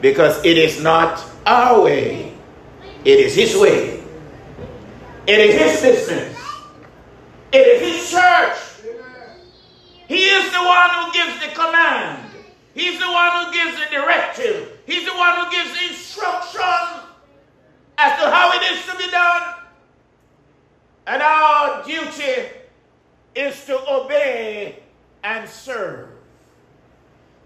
Because 0.00 0.44
it 0.44 0.58
is 0.58 0.82
not 0.82 1.24
our 1.46 1.80
way, 1.82 2.34
it 3.04 3.20
is 3.20 3.36
His 3.36 3.56
way. 3.56 4.02
It 5.28 5.38
is 5.38 5.54
His 5.54 5.82
business. 5.82 6.36
It 7.52 7.64
is 7.64 7.80
His 7.80 8.10
church. 8.10 8.57
Is 10.28 10.52
the 10.52 10.62
one 10.62 10.90
who 10.90 11.12
gives 11.12 11.40
the 11.40 11.54
command. 11.54 12.30
He's 12.74 13.00
the 13.00 13.10
one 13.10 13.46
who 13.46 13.52
gives 13.52 13.80
the 13.80 13.90
directive. 13.90 14.78
He's 14.84 15.06
the 15.06 15.14
one 15.14 15.36
who 15.36 15.50
gives 15.50 15.72
the 15.72 15.88
instruction 15.88 17.00
as 17.96 18.20
to 18.20 18.30
how 18.30 18.52
it 18.52 18.72
is 18.72 18.86
to 18.86 18.96
be 18.98 19.10
done. 19.10 19.54
And 21.06 21.22
our 21.22 21.82
duty 21.82 22.50
is 23.34 23.64
to 23.64 23.78
obey 23.90 24.82
and 25.24 25.48
serve. 25.48 26.10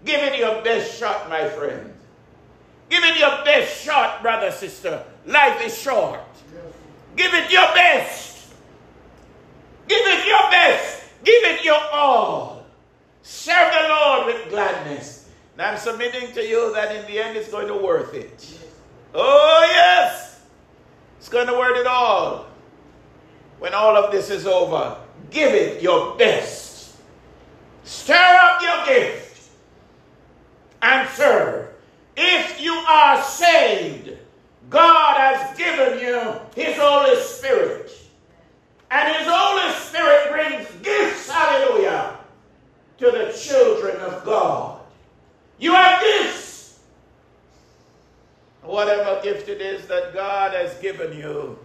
Give 0.03 0.21
it 0.21 0.37
your 0.37 0.61
best 0.61 0.99
shot, 0.99 1.29
my 1.29 1.47
friend. 1.49 1.93
Give 2.89 3.03
it 3.03 3.17
your 3.17 3.43
best 3.45 3.81
shot, 3.81 4.21
brother, 4.21 4.51
sister. 4.51 5.03
Life 5.25 5.65
is 5.65 5.77
short. 5.77 6.19
Give 7.15 7.33
it 7.33 7.49
your 7.49 7.73
best. 7.73 8.53
Give 9.87 10.05
it 10.05 10.27
your 10.27 10.51
best. 10.51 11.03
Give 11.23 11.43
it 11.45 11.63
your 11.63 11.79
all. 11.91 12.52
Serve 13.23 13.71
the 13.71 13.87
Lord 13.89 14.25
with 14.27 14.49
gladness. 14.49 15.29
And 15.53 15.61
I'm 15.61 15.77
submitting 15.77 16.33
to 16.33 16.45
you 16.45 16.73
that 16.73 16.95
in 16.95 17.05
the 17.05 17.19
end 17.19 17.37
it's 17.37 17.49
going 17.49 17.67
to 17.67 17.75
worth 17.75 18.13
it. 18.13 18.59
Oh, 19.13 19.65
yes. 19.69 20.41
It's 21.17 21.29
going 21.29 21.47
to 21.47 21.53
worth 21.53 21.77
it 21.77 21.87
all. 21.87 22.47
When 23.59 23.73
all 23.73 23.95
of 23.95 24.11
this 24.11 24.29
is 24.29 24.45
over, 24.45 24.97
give 25.31 25.53
it 25.53 25.81
your 25.81 26.17
best. 26.17 26.97
Stir 27.83 28.13
up 28.13 28.61
your 28.61 28.85
gift 28.85 29.49
and 30.81 31.07
serve. 31.09 31.69
If 32.17 32.61
you 32.61 32.73
are 32.73 33.23
saved, 33.23 34.17
God 34.69 35.17
has 35.17 35.57
given 35.57 35.99
you 35.99 36.33
His 36.55 36.75
Holy 36.77 37.15
Spirit. 37.21 37.91
And 38.91 39.15
His 39.15 39.27
Holy 39.29 39.73
Spirit 39.75 40.31
brings 40.31 40.72
to 42.99 43.11
the 43.11 43.33
children 43.37 43.97
of 43.97 44.23
God. 44.23 44.81
You 45.59 45.73
have 45.73 46.01
gifts. 46.01 46.79
Whatever 48.61 49.21
gift 49.21 49.49
it 49.49 49.61
is 49.61 49.87
that 49.87 50.13
God 50.13 50.53
has 50.53 50.73
given 50.79 51.17
you, 51.17 51.59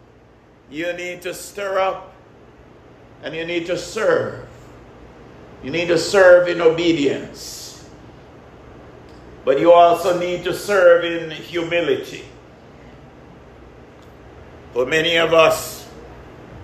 you 0.71 0.93
need 0.95 1.23
to 1.23 1.33
stir 1.33 1.79
up 1.79 2.15
and 3.23 3.35
you 3.35 3.45
need 3.47 3.67
to 3.67 3.77
serve. 3.77 4.49
You 5.63 5.71
need 5.71 5.89
to 5.89 5.99
serve 5.99 6.49
in 6.49 6.61
obedience. 6.61 7.89
But 9.45 9.61
you 9.61 9.73
also 9.73 10.19
need 10.19 10.45
to 10.45 10.53
serve 10.53 11.05
in 11.05 11.31
humility. 11.31 12.25
For 14.73 14.85
many 14.87 15.17
of 15.17 15.33
us, 15.33 15.89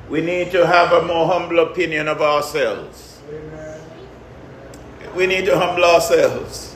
we 0.09 0.21
need 0.21 0.53
to 0.53 0.67
have 0.67 0.93
a 0.93 1.07
more 1.07 1.27
humble 1.27 1.61
opinion 1.61 2.09
of 2.09 2.21
ourselves. 2.21 3.14
We 5.15 5.27
need 5.27 5.45
to 5.47 5.59
humble 5.59 5.85
ourselves. 5.85 6.75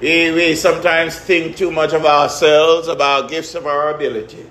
We, 0.00 0.32
we 0.32 0.56
sometimes 0.56 1.18
think 1.18 1.56
too 1.56 1.70
much 1.70 1.92
of 1.92 2.04
ourselves, 2.04 2.88
of 2.88 3.00
our 3.00 3.28
gifts, 3.28 3.54
of 3.54 3.66
our 3.66 3.94
ability. 3.94 4.50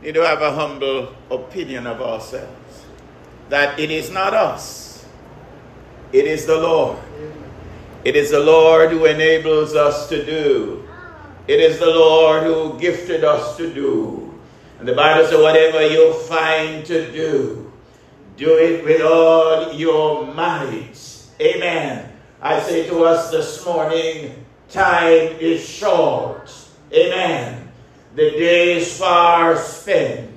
We 0.00 0.08
need 0.08 0.14
to 0.14 0.26
have 0.26 0.42
a 0.42 0.52
humble 0.52 1.14
opinion 1.30 1.86
of 1.86 2.00
ourselves. 2.00 2.84
That 3.48 3.80
it 3.80 3.90
is 3.90 4.10
not 4.10 4.34
us, 4.34 5.06
it 6.12 6.26
is 6.26 6.46
the 6.46 6.58
Lord. 6.58 6.98
It 8.04 8.14
is 8.14 8.30
the 8.30 8.40
Lord 8.40 8.90
who 8.90 9.06
enables 9.06 9.74
us 9.74 10.08
to 10.08 10.24
do. 10.24 10.88
It 11.48 11.60
is 11.60 11.78
the 11.78 11.86
Lord 11.90 12.44
who 12.44 12.78
gifted 12.78 13.24
us 13.24 13.56
to 13.56 13.72
do. 13.72 14.38
And 14.78 14.86
the 14.86 14.94
Bible 14.94 15.26
says, 15.26 15.40
whatever 15.40 15.86
you 15.86 16.12
find 16.12 16.86
to 16.86 17.10
do, 17.10 17.72
do 18.36 18.56
it 18.56 18.84
with 18.84 19.02
all 19.02 19.72
your 19.72 20.26
might. 20.32 21.17
Amen. 21.40 22.12
I 22.42 22.60
say 22.60 22.88
to 22.88 23.04
us 23.04 23.30
this 23.30 23.64
morning, 23.64 24.44
time 24.68 25.36
is 25.38 25.66
short. 25.66 26.52
Amen. 26.92 27.70
The 28.16 28.30
day 28.30 28.78
is 28.78 28.98
far 28.98 29.56
spent. 29.56 30.30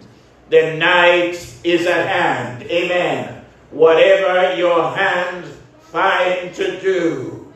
The 0.50 0.76
night 0.76 1.36
is 1.64 1.88
at 1.88 2.08
hand. 2.08 2.64
Amen. 2.64 3.44
Whatever 3.72 4.56
your 4.56 4.96
hands 4.96 5.58
find 5.80 6.54
to 6.56 6.80
do, 6.82 7.52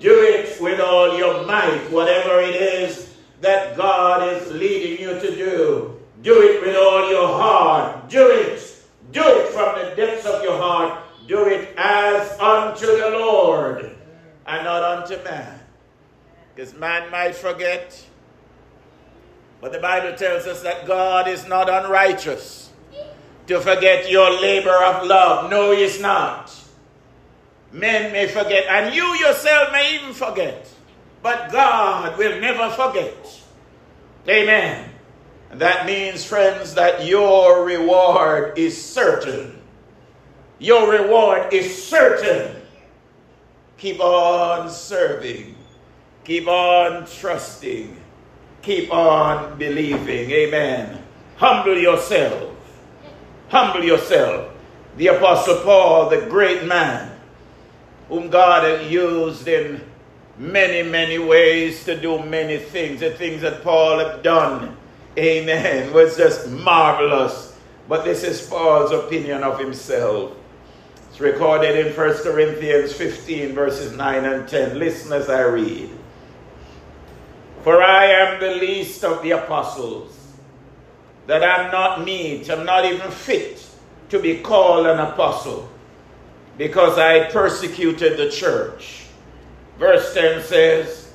do 0.00 0.20
it 0.22 0.60
with 0.60 0.80
all 0.80 1.16
your 1.16 1.46
might. 1.46 1.88
Whatever 1.90 2.40
it 2.40 2.56
is 2.56 3.14
that 3.40 3.76
God 3.76 4.28
is 4.34 4.50
leading 4.52 5.00
you 5.00 5.20
to 5.20 5.34
do, 5.36 6.00
do 6.22 6.42
it 6.42 6.60
with 6.62 6.76
all 6.76 7.08
your 7.10 7.28
heart. 7.28 8.08
Do 8.08 8.28
it. 8.30 8.82
Do 9.12 9.22
it 9.22 9.48
from 9.52 9.78
the 9.78 9.94
depths 9.94 10.26
of 10.26 10.42
your 10.42 10.58
heart. 10.58 11.04
Do 11.28 11.44
it 11.44 11.74
as 11.76 12.40
unto 12.40 12.86
the 12.86 13.10
Lord 13.10 13.94
and 14.46 14.64
not 14.64 14.82
unto 14.82 15.22
man. 15.22 15.60
Because 16.54 16.74
man 16.74 17.10
might 17.10 17.34
forget. 17.34 18.02
But 19.60 19.72
the 19.72 19.78
Bible 19.78 20.16
tells 20.16 20.46
us 20.46 20.62
that 20.62 20.86
God 20.86 21.28
is 21.28 21.46
not 21.46 21.68
unrighteous 21.68 22.72
to 23.46 23.60
forget 23.60 24.10
your 24.10 24.40
labor 24.40 24.74
of 24.84 25.06
love. 25.06 25.50
No, 25.50 25.72
he 25.72 25.82
is 25.82 26.00
not. 26.00 26.54
Men 27.72 28.12
may 28.12 28.26
forget, 28.26 28.64
and 28.66 28.94
you 28.94 29.04
yourself 29.16 29.70
may 29.70 29.96
even 29.96 30.14
forget. 30.14 30.66
But 31.22 31.52
God 31.52 32.16
will 32.16 32.40
never 32.40 32.70
forget. 32.70 33.42
Amen. 34.26 34.90
And 35.50 35.60
that 35.60 35.84
means, 35.84 36.24
friends, 36.24 36.74
that 36.74 37.04
your 37.04 37.64
reward 37.64 38.58
is 38.58 38.82
certain. 38.82 39.57
Your 40.58 40.90
reward 40.90 41.52
is 41.52 41.82
certain. 41.82 42.56
Keep 43.76 44.00
on 44.00 44.68
serving. 44.68 45.54
Keep 46.24 46.48
on 46.48 47.06
trusting. 47.06 47.96
Keep 48.62 48.92
on 48.92 49.58
believing. 49.58 50.30
Amen. 50.30 51.02
Humble 51.36 51.78
yourself. 51.78 52.54
Humble 53.48 53.84
yourself. 53.84 54.52
The 54.96 55.08
Apostle 55.08 55.62
Paul, 55.62 56.10
the 56.10 56.22
great 56.22 56.64
man, 56.64 57.12
whom 58.08 58.28
God 58.28 58.90
used 58.90 59.46
in 59.46 59.80
many, 60.36 60.88
many 60.88 61.18
ways 61.18 61.84
to 61.84 61.96
do 62.00 62.22
many 62.24 62.58
things, 62.58 63.00
the 63.00 63.10
things 63.10 63.42
that 63.42 63.62
Paul 63.62 63.98
had 63.98 64.22
done 64.22 64.76
amen, 65.18 65.92
was 65.92 66.16
just 66.16 66.48
marvelous. 66.48 67.56
But 67.88 68.04
this 68.04 68.22
is 68.22 68.46
Paul's 68.46 68.92
opinion 68.92 69.42
of 69.42 69.58
himself. 69.58 70.36
It's 71.18 71.24
recorded 71.24 71.84
in 71.84 71.92
1 71.96 72.14
Corinthians 72.22 72.92
15, 72.92 73.52
verses 73.52 73.96
9 73.96 74.24
and 74.24 74.48
10. 74.48 74.78
Listen 74.78 75.12
as 75.12 75.28
I 75.28 75.40
read. 75.40 75.90
For 77.64 77.82
I 77.82 78.04
am 78.04 78.38
the 78.38 78.52
least 78.52 79.02
of 79.02 79.20
the 79.24 79.32
apostles, 79.32 80.16
that 81.26 81.42
I'm 81.42 81.72
not 81.72 82.04
meet, 82.04 82.48
I'm 82.48 82.64
not 82.64 82.84
even 82.84 83.10
fit 83.10 83.68
to 84.10 84.20
be 84.20 84.38
called 84.38 84.86
an 84.86 85.00
apostle, 85.00 85.68
because 86.56 86.98
I 86.98 87.28
persecuted 87.32 88.16
the 88.16 88.30
church. 88.30 89.06
Verse 89.76 90.14
10 90.14 90.44
says, 90.44 91.12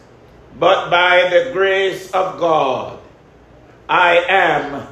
But 0.60 0.90
by 0.90 1.30
the 1.30 1.54
grace 1.54 2.12
of 2.12 2.42
God, 2.42 3.00
I 3.88 4.18
am 4.28 4.86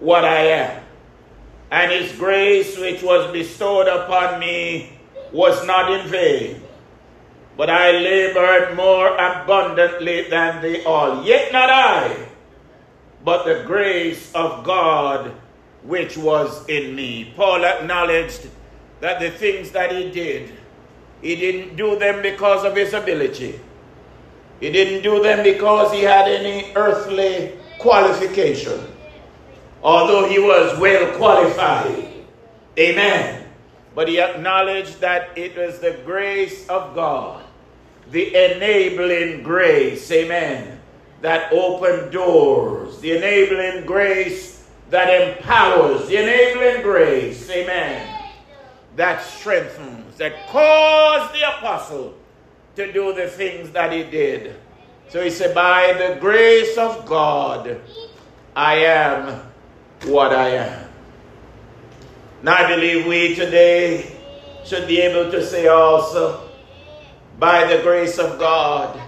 what 0.00 0.24
I 0.24 0.46
am. 0.46 0.83
And 1.70 1.90
his 1.90 2.12
grace 2.12 2.78
which 2.78 3.02
was 3.02 3.32
bestowed 3.32 3.88
upon 3.88 4.38
me 4.40 4.98
was 5.32 5.66
not 5.66 5.90
in 5.92 6.06
vain. 6.08 6.62
But 7.56 7.70
I 7.70 7.92
labored 7.92 8.76
more 8.76 9.14
abundantly 9.16 10.28
than 10.28 10.60
they 10.62 10.84
all. 10.84 11.24
Yet 11.24 11.52
not 11.52 11.70
I, 11.70 12.26
but 13.24 13.44
the 13.44 13.64
grace 13.66 14.32
of 14.34 14.64
God 14.64 15.32
which 15.82 16.16
was 16.16 16.66
in 16.68 16.94
me. 16.94 17.32
Paul 17.36 17.64
acknowledged 17.64 18.48
that 19.00 19.20
the 19.20 19.30
things 19.30 19.70
that 19.72 19.92
he 19.92 20.10
did, 20.10 20.52
he 21.20 21.36
didn't 21.36 21.76
do 21.76 21.98
them 21.98 22.22
because 22.22 22.64
of 22.64 22.74
his 22.74 22.92
ability. 22.92 23.60
He 24.60 24.70
didn't 24.70 25.02
do 25.02 25.22
them 25.22 25.42
because 25.42 25.92
he 25.92 26.02
had 26.02 26.28
any 26.28 26.72
earthly 26.74 27.52
qualification. 27.78 28.80
Although 29.84 30.28
he 30.28 30.38
was 30.38 30.78
well 30.80 31.14
qualified. 31.18 32.08
Amen. 32.78 33.46
But 33.94 34.08
he 34.08 34.18
acknowledged 34.18 35.00
that 35.00 35.36
it 35.36 35.56
was 35.56 35.78
the 35.78 35.98
grace 36.04 36.66
of 36.68 36.94
God, 36.94 37.44
the 38.10 38.34
enabling 38.34 39.42
grace, 39.42 40.10
amen, 40.10 40.80
that 41.20 41.52
opened 41.52 42.10
doors, 42.10 42.98
the 43.00 43.16
enabling 43.16 43.86
grace 43.86 44.66
that 44.90 45.08
empowers, 45.08 46.08
the 46.08 46.16
enabling 46.16 46.82
grace, 46.82 47.48
amen, 47.50 48.32
that 48.96 49.22
strengthens, 49.22 50.16
that 50.16 50.48
caused 50.48 51.32
the 51.34 51.42
apostle 51.56 52.14
to 52.74 52.92
do 52.92 53.12
the 53.12 53.28
things 53.28 53.70
that 53.70 53.92
he 53.92 54.02
did. 54.02 54.56
So 55.08 55.22
he 55.22 55.30
said, 55.30 55.54
By 55.54 55.92
the 55.92 56.18
grace 56.20 56.76
of 56.76 57.06
God, 57.06 57.80
I 58.56 58.76
am 58.76 59.53
what 60.06 60.32
I 60.32 60.48
am. 60.50 60.88
Now 62.42 62.54
I 62.54 62.68
believe 62.68 63.06
we 63.06 63.34
today 63.34 64.14
should 64.64 64.86
be 64.86 65.00
able 65.00 65.30
to 65.30 65.44
say 65.44 65.68
also, 65.68 66.48
by 67.38 67.64
the 67.64 67.82
grace 67.82 68.18
of 68.18 68.38
God, 68.38 69.00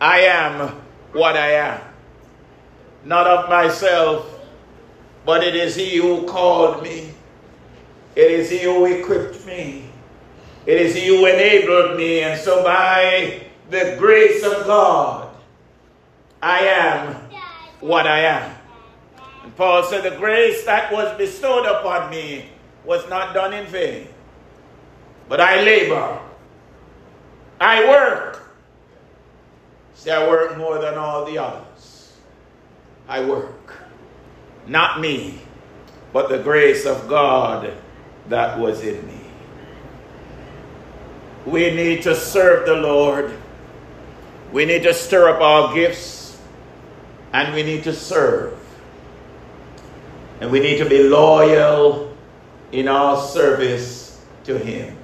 I 0.00 0.20
am 0.20 0.68
what 1.12 1.36
I 1.36 1.52
am. 1.52 1.80
Not 3.04 3.26
of 3.26 3.48
myself, 3.48 4.40
but 5.24 5.44
it 5.44 5.54
is 5.54 5.76
He 5.76 5.96
who 5.96 6.26
called 6.26 6.82
me. 6.82 7.12
It 8.16 8.30
is 8.30 8.50
He 8.50 8.62
who 8.62 8.86
equipped 8.86 9.46
me. 9.46 9.90
It 10.66 10.80
is 10.80 10.94
He 10.94 11.06
who 11.08 11.26
enabled 11.26 11.96
me. 11.96 12.20
And 12.20 12.40
so 12.40 12.64
by 12.64 13.44
the 13.70 13.96
grace 13.98 14.44
of 14.44 14.66
God, 14.66 15.34
I 16.42 16.60
am 16.60 17.14
what 17.80 18.06
I 18.06 18.20
am. 18.20 18.59
And 19.42 19.56
Paul 19.56 19.82
said, 19.84 20.02
The 20.02 20.16
grace 20.16 20.64
that 20.64 20.92
was 20.92 21.16
bestowed 21.16 21.66
upon 21.66 22.10
me 22.10 22.46
was 22.84 23.08
not 23.08 23.34
done 23.34 23.52
in 23.52 23.66
vain. 23.66 24.08
but 25.28 25.40
I 25.40 25.62
labor. 25.62 26.18
I 27.60 27.88
work. 27.88 28.42
See, 29.94 30.10
I 30.10 30.26
work 30.28 30.56
more 30.56 30.78
than 30.78 30.94
all 30.94 31.24
the 31.24 31.38
others. 31.38 32.12
I 33.08 33.24
work. 33.24 33.74
Not 34.66 35.00
me, 35.00 35.40
but 36.12 36.28
the 36.28 36.38
grace 36.38 36.86
of 36.86 37.08
God 37.08 37.72
that 38.28 38.58
was 38.58 38.82
in 38.82 39.06
me. 39.06 39.20
We 41.46 41.70
need 41.70 42.02
to 42.02 42.14
serve 42.14 42.66
the 42.66 42.74
Lord. 42.74 43.32
We 44.52 44.64
need 44.64 44.82
to 44.84 44.94
stir 44.94 45.28
up 45.28 45.40
our 45.40 45.74
gifts 45.74 46.38
and 47.32 47.54
we 47.54 47.62
need 47.62 47.84
to 47.84 47.92
serve. 47.94 48.59
And 50.40 50.50
we 50.50 50.60
need 50.60 50.78
to 50.78 50.88
be 50.88 51.02
loyal 51.02 52.16
in 52.72 52.88
our 52.88 53.20
service 53.20 54.20
to 54.44 54.58
Him. 54.58 54.96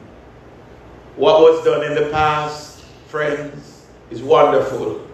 What 1.17 1.41
was 1.41 1.65
done 1.65 1.85
in 1.85 1.95
the 1.95 2.11
past, 2.11 2.83
friends, 3.09 3.87
is 4.11 4.23
wonderful. 4.23 5.07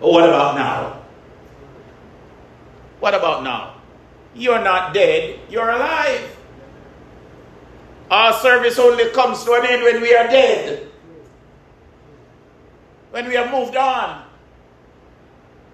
But 0.00 0.12
what 0.12 0.28
about 0.28 0.56
now? 0.56 1.02
What 3.00 3.14
about 3.14 3.42
now? 3.42 3.74
You're 4.34 4.62
not 4.62 4.94
dead, 4.94 5.40
you're 5.50 5.68
alive. 5.68 6.36
Our 8.10 8.32
service 8.34 8.78
only 8.78 9.10
comes 9.10 9.44
to 9.44 9.52
an 9.54 9.66
end 9.66 9.82
when 9.82 10.00
we 10.00 10.14
are 10.14 10.26
dead. 10.26 10.88
When 13.10 13.26
we 13.26 13.34
have 13.34 13.50
moved 13.50 13.76
on. 13.76 14.24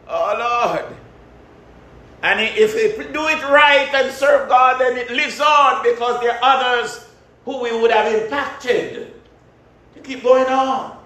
Oh 0.08 0.34
Lord. 0.38 0.97
And 2.22 2.40
if 2.40 2.74
we 2.74 3.04
do 3.12 3.28
it 3.28 3.42
right 3.44 3.88
and 3.94 4.12
serve 4.12 4.48
God, 4.48 4.80
then 4.80 4.96
it 4.96 5.10
lives 5.10 5.40
on 5.40 5.82
because 5.82 6.20
there 6.20 6.32
are 6.32 6.40
others 6.42 7.06
who 7.44 7.62
we 7.62 7.72
would 7.80 7.90
have 7.90 8.12
impacted 8.12 9.14
to 9.94 10.00
keep 10.00 10.22
going 10.22 10.46
on. 10.46 10.98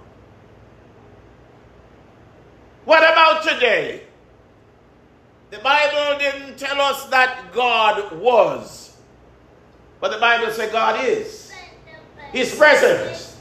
What 2.85 3.03
about 3.03 3.43
today? 3.43 4.03
The 5.51 5.59
Bible 5.59 6.19
didn't 6.19 6.59
tell 6.59 6.81
us 6.81 7.05
that 7.07 7.53
God 7.53 8.19
was. 8.19 8.97
But 10.01 10.13
the 10.13 10.19
Bible 10.19 10.51
said 10.51 10.73
God 10.73 11.05
is. 11.05 11.53
He's 12.33 12.57
present. 12.57 13.37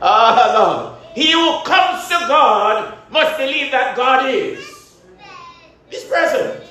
Ah, 0.00 0.54
Lord. 0.58 1.02
He 1.14 1.32
who 1.32 1.62
comes 1.62 2.08
to 2.08 2.14
God 2.26 2.98
must 3.10 3.38
believe 3.38 3.70
that 3.70 3.94
God 3.94 4.28
is. 4.28 4.96
He's 5.88 6.04
present. 6.04 6.63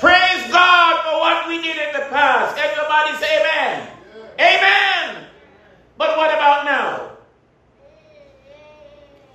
Praise 0.00 0.50
God 0.50 1.04
for 1.04 1.20
what 1.20 1.46
we 1.46 1.60
did 1.60 1.76
in 1.76 1.92
the 1.92 2.06
past. 2.08 2.56
Somebody 2.74 3.18
say 3.18 3.38
amen? 3.38 3.88
Amen. 4.40 5.26
But 5.98 6.16
what 6.16 6.30
about 6.32 6.64
now? 6.64 7.10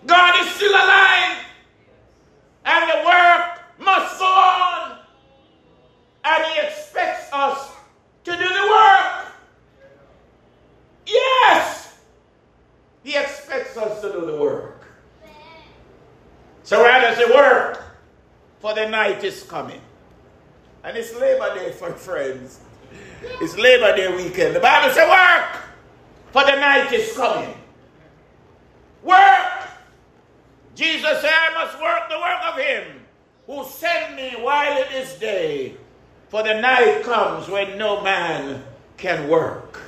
God 0.08 0.44
is 0.44 0.52
still 0.56 0.72
alive. 0.72 1.38
And 2.66 2.90
the 2.90 3.06
work 3.06 3.62
must 3.78 4.18
go 4.18 4.26
on. 4.26 4.98
And 6.24 6.46
He 6.46 6.68
expects 6.68 7.30
us 7.32 7.70
to 8.24 8.32
do 8.32 8.38
the 8.38 8.68
work. 8.68 9.28
Yes! 11.06 12.00
He 13.04 13.16
expects 13.16 13.78
us 13.78 14.02
to 14.02 14.12
do 14.12 14.26
the 14.26 14.42
work. 14.42 14.84
So 16.64 16.84
does 16.84 17.20
it 17.20 17.36
work? 17.36 17.84
For 18.62 18.74
the 18.74 18.90
night 18.90 19.24
is 19.24 19.44
coming. 19.44 19.82
And 20.86 20.96
it's 20.96 21.16
Labor 21.16 21.56
Day 21.56 21.72
for 21.72 21.92
friends. 21.94 22.60
It's 23.42 23.58
Labor 23.58 23.96
Day 23.96 24.16
weekend. 24.16 24.56
The 24.56 24.60
Bible 24.60 24.94
says 24.94 25.10
work, 25.10 25.64
for 26.32 26.44
the 26.44 26.56
night 26.58 26.94
is 26.94 27.12
coming. 27.18 27.58
Work! 29.02 29.68
Jesus 30.76 31.22
said, 31.22 31.32
I 31.32 31.66
must 31.66 31.82
work 31.82 32.08
the 32.08 32.20
work 32.20 32.54
of 32.54 32.60
him 32.60 33.02
who 33.48 33.66
sent 33.68 34.16
me 34.16 34.40
while 34.44 34.80
it 34.80 34.92
is 34.92 35.14
day. 35.16 35.76
For 36.30 36.44
the 36.44 36.62
night 36.62 37.02
comes 37.02 37.48
when 37.48 37.80
no 37.80 38.04
man 38.04 38.64
can 38.98 39.28
work. 39.28 39.82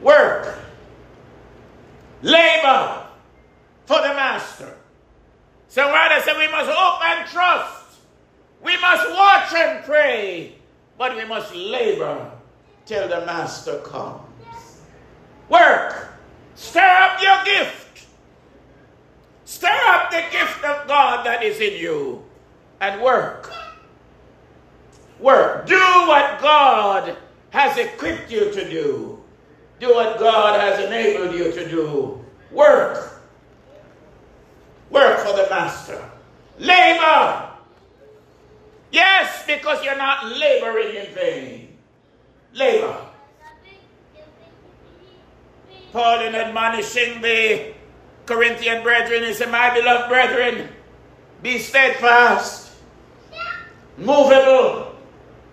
Work. 0.00 0.58
Labor 2.22 3.08
for 3.84 3.98
the 3.98 4.14
master. 4.14 4.74
So 5.68 5.82
rather 5.82 6.22
say 6.22 6.34
we 6.38 6.50
must 6.50 6.70
hope 6.70 7.04
and 7.04 7.28
trust. 7.28 7.83
We 8.64 8.80
must 8.80 9.10
watch 9.10 9.52
and 9.54 9.84
pray. 9.84 10.56
But 10.96 11.16
we 11.16 11.24
must 11.24 11.54
labor 11.54 12.30
till 12.86 13.08
the 13.08 13.26
master 13.26 13.78
comes. 13.80 14.20
Work. 15.48 16.08
Stir 16.54 16.80
up 16.80 17.20
your 17.20 17.44
gift. 17.44 18.06
Stir 19.44 19.68
up 19.68 20.10
the 20.10 20.22
gift 20.30 20.64
of 20.64 20.88
God 20.88 21.26
that 21.26 21.42
is 21.42 21.60
in 21.60 21.78
you 21.80 22.24
and 22.80 23.02
work 23.02 23.52
work. 25.24 25.66
Do 25.66 25.74
what 25.74 26.40
God 26.40 27.16
has 27.50 27.76
equipped 27.78 28.30
you 28.30 28.52
to 28.52 28.70
do. 28.70 29.18
Do 29.80 29.94
what 29.94 30.18
God 30.18 30.60
has 30.60 30.84
enabled 30.84 31.34
you 31.34 31.50
to 31.50 31.68
do. 31.68 32.24
Work. 32.52 33.20
Work 34.90 35.18
for 35.20 35.32
the 35.36 35.48
master. 35.50 36.10
Labor. 36.58 37.50
Yes, 38.94 39.42
because 39.44 39.84
you're 39.84 39.98
not 39.98 40.24
laboring 40.24 40.94
in 40.94 41.12
vain. 41.14 41.76
Labor. 42.52 42.96
Paul 45.90 46.20
in 46.20 46.36
admonishing 46.36 47.20
the 47.20 47.74
Corinthian 48.24 48.84
brethren, 48.84 49.24
he 49.24 49.34
said, 49.34 49.50
My 49.50 49.74
beloved 49.74 50.08
brethren, 50.08 50.68
be 51.42 51.58
steadfast, 51.58 52.70
movable, 53.98 54.94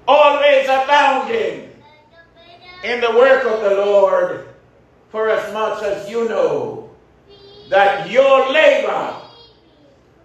always 0.08 0.66
abounding 0.66 1.72
in 2.84 3.02
the 3.02 3.10
work 3.10 3.44
of 3.46 3.62
the 3.62 3.76
Lord, 3.76 4.50
for 5.10 5.30
as 5.32 5.52
much 5.52 5.82
as 5.82 6.08
you 6.08 6.30
know 6.30 6.92
that 7.72 8.08
your 8.08 8.52
labor 8.54 9.16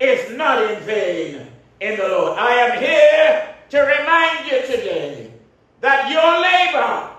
is 0.01 0.37
not 0.37 0.71
in 0.71 0.81
vain 0.81 1.46
in 1.81 1.97
the 1.99 2.09
Lord. 2.09 2.39
I 2.39 2.53
am 2.55 2.79
here 2.79 3.55
to 3.71 3.81
remind 3.81 4.47
you 4.47 4.61
today 4.63 5.33
that 5.81 6.11
your 6.11 6.41
labor 6.41 7.11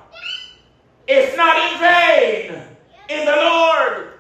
is 1.07 1.35
not 1.37 1.55
in 1.57 1.79
vain 1.79 2.61
in 3.09 3.25
the 3.25 3.35
Lord. 3.35 4.13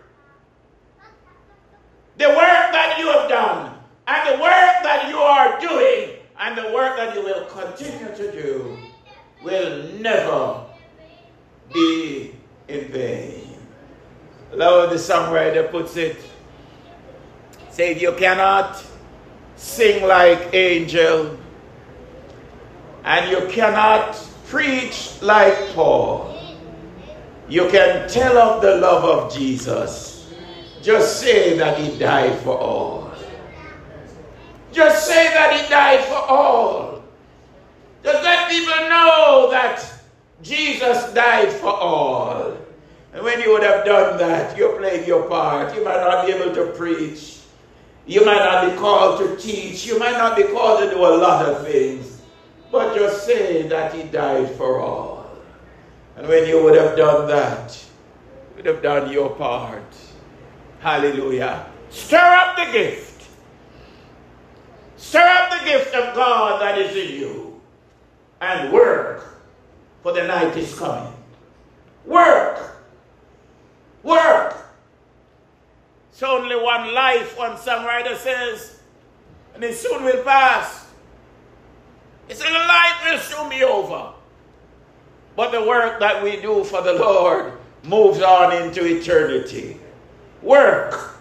The 2.17 2.29
work 2.29 2.37
that 2.71 2.95
you 2.99 3.07
have 3.11 3.29
done 3.29 3.77
and 4.07 4.35
the 4.35 4.41
work 4.41 4.83
that 4.83 5.07
you 5.09 5.17
are 5.17 5.59
doing 5.59 6.17
and 6.39 6.57
the 6.57 6.73
work 6.73 6.95
that 6.97 7.15
you 7.15 7.23
will 7.23 7.45
continue 7.45 8.15
to 8.15 8.31
do 8.31 8.77
will 9.43 9.83
never 9.99 10.65
be 11.73 12.35
in 12.67 12.87
vain. 12.91 13.57
Love 14.53 14.89
the 14.89 14.95
songwriter 14.95 15.69
puts 15.69 15.97
it. 15.97 16.17
Say, 17.69 17.99
you 17.99 18.13
cannot 18.13 18.83
sing 19.57 20.07
like 20.07 20.53
angel, 20.53 21.37
and 23.03 23.29
you 23.29 23.47
cannot 23.49 24.15
preach 24.45 25.21
like 25.21 25.55
Paul. 25.73 26.33
You 27.49 27.69
can 27.69 28.07
tell 28.09 28.37
of 28.37 28.61
the 28.61 28.77
love 28.77 29.03
of 29.03 29.33
Jesus. 29.33 30.33
Just 30.81 31.19
say 31.19 31.57
that 31.57 31.77
he 31.79 31.97
died 31.97 32.37
for 32.39 32.57
all. 32.57 33.11
Just 34.71 35.07
say 35.07 35.27
that 35.29 35.59
he 35.59 35.69
died 35.69 36.03
for 36.05 36.15
all. 36.15 37.03
Just 38.03 38.23
let 38.23 38.49
people 38.49 38.89
know 38.89 39.49
that 39.51 39.83
Jesus 40.41 41.11
died 41.13 41.51
for 41.51 41.73
all. 41.73 42.57
And 43.13 43.23
when 43.23 43.41
you 43.41 43.51
would 43.51 43.63
have 43.63 43.85
done 43.85 44.17
that, 44.19 44.57
you 44.57 44.69
played 44.77 45.07
your 45.07 45.27
part. 45.27 45.73
You 45.75 45.83
might 45.83 46.01
not 46.01 46.25
be 46.25 46.33
able 46.33 46.53
to 46.53 46.71
preach. 46.73 47.36
You 48.07 48.25
might 48.25 48.39
not 48.39 48.71
be 48.71 48.77
called 48.77 49.19
to 49.19 49.35
teach. 49.35 49.85
You 49.85 49.99
might 49.99 50.13
not 50.13 50.37
be 50.37 50.43
called 50.43 50.79
to 50.81 50.89
do 50.89 50.97
a 51.05 51.13
lot 51.17 51.45
of 51.45 51.67
things. 51.67 52.21
But 52.71 52.95
just 52.95 53.25
say 53.25 53.67
that 53.67 53.93
he 53.93 54.03
died 54.03 54.49
for 54.51 54.79
all. 54.79 55.29
And 56.15 56.27
when 56.27 56.47
you 56.47 56.63
would 56.63 56.75
have 56.75 56.97
done 56.97 57.27
that, 57.27 57.77
you 58.51 58.55
would 58.57 58.65
have 58.65 58.81
done 58.81 59.11
your 59.11 59.29
part. 59.31 59.83
Hallelujah. 60.79 61.67
Stir 61.89 62.17
up 62.17 62.55
the 62.55 62.71
gift. 62.71 63.27
Stir 64.95 65.27
up 65.27 65.59
the 65.59 65.65
gift 65.65 65.93
of 65.93 66.15
God 66.15 66.61
that 66.61 66.77
is 66.77 66.95
in 66.95 67.19
you 67.19 67.61
and 68.41 68.71
work, 68.71 69.41
for 70.01 70.13
the 70.13 70.25
night 70.25 70.55
is 70.55 70.77
coming. 70.77 71.13
Work. 72.05 72.83
Work. 74.03 74.66
It's 76.17 76.23
only 76.23 76.55
one 76.55 76.95
life, 76.95 77.37
one 77.37 77.57
songwriter 77.57 78.17
says, 78.17 78.79
and 79.53 79.63
it 79.63 79.75
soon 79.75 80.03
will 80.03 80.23
pass. 80.23 80.87
Said, 82.27 82.47
the 82.47 82.53
life 82.53 83.05
will 83.05 83.19
soon 83.19 83.49
be 83.51 83.63
over. 83.63 84.13
But 85.35 85.51
the 85.51 85.61
work 85.61 85.99
that 85.99 86.23
we 86.23 86.41
do 86.41 86.63
for 86.63 86.81
the 86.81 86.93
Lord 86.93 87.53
moves 87.83 88.19
on 88.19 88.51
into 88.51 88.83
eternity. 88.83 89.79
Work. 90.41 91.19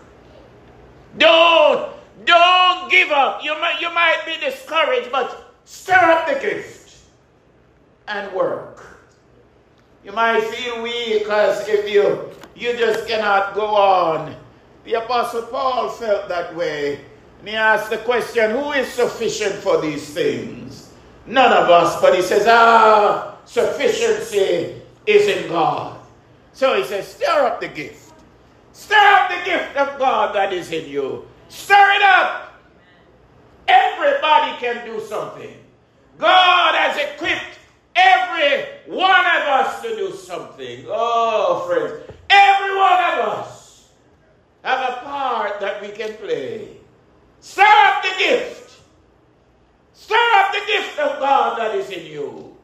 Don't, 1.19 1.93
don't 2.25 2.91
give 2.91 3.11
up. 3.11 3.45
You 3.45 3.53
might, 3.61 3.79
you 3.83 3.93
might 3.93 4.23
be 4.25 4.41
discouraged, 4.41 5.13
but 5.13 5.53
stir 5.67 5.93
up 5.93 6.27
the 6.27 6.41
gift 6.41 6.97
and 8.09 8.33
work. 8.33 8.83
You 10.03 10.13
might 10.13 10.43
feel 10.43 10.83
weak 10.83 11.19
because 11.19 11.69
if 11.69 11.87
you 11.87 12.31
you 12.55 12.75
just 12.79 13.07
cannot 13.07 13.55
go 13.55 13.67
on. 13.67 14.35
The 14.87 14.95
Apostle 14.95 15.43
Paul 15.43 15.89
felt 15.89 16.29
that 16.29 16.55
way. 16.55 17.01
And 17.41 17.49
he 17.49 17.57
asked 17.57 17.91
the 17.91 17.99
question, 17.99 18.53
who 18.53 18.71
is 18.71 18.87
sufficient 18.87 19.57
for 19.57 19.81
these 19.81 20.09
things? 20.15 20.93
None 21.27 21.53
of 21.53 21.69
us, 21.69 22.01
but 22.01 22.15
he 22.15 22.23
says, 22.23 22.47
ah, 22.49 23.37
sufficiency 23.45 24.81
is 25.05 25.27
in 25.27 25.49
God. 25.49 25.99
So 26.53 26.77
he 26.77 26.85
says, 26.85 27.09
stir 27.09 27.47
up 27.47 27.61
the 27.61 27.67
gift. 27.67 28.13
Stir 28.73 28.95
up 28.95 29.29
the 29.29 29.45
gift 29.45 29.77
of 29.77 29.99
God 29.99 30.37
that 30.37 30.53
is 30.53 30.71
in 30.71 30.89
you. 30.89 31.27
Stir 31.49 31.75
it 31.75 32.03
up. 32.03 32.55
Everybody 33.67 34.57
can 34.59 34.87
do 34.87 35.01
something. 35.05 35.57
God 36.17 36.77
has 36.77 36.97
equipped 36.97 37.59
every 37.97 38.67
one 38.87 39.27
of 39.27 39.43
us 39.49 39.83
to 39.83 39.97
do 39.97 40.13
something. 40.13 40.85
Oh, 40.87 41.67
friends, 41.67 42.09
every 42.31 42.77
one 42.77 42.93
of 42.93 43.29
us 43.35 43.66
have 44.67 44.99
a 44.99 45.01
part 45.03 45.61
that 45.61 45.81
we 45.81 45.89
can 45.91 46.13
play. 46.15 46.69
Stir 47.41 47.63
up 47.63 48.03
the 48.03 48.13
gift. 48.19 48.81
Stir 49.95 50.33
up 50.35 50.53
the 50.53 50.61
gift 50.67 50.99
of 50.99 51.21
God 51.21 51.59
that 51.59 51.75
is 51.77 51.89
in 51.91 52.05
you. 52.05 52.57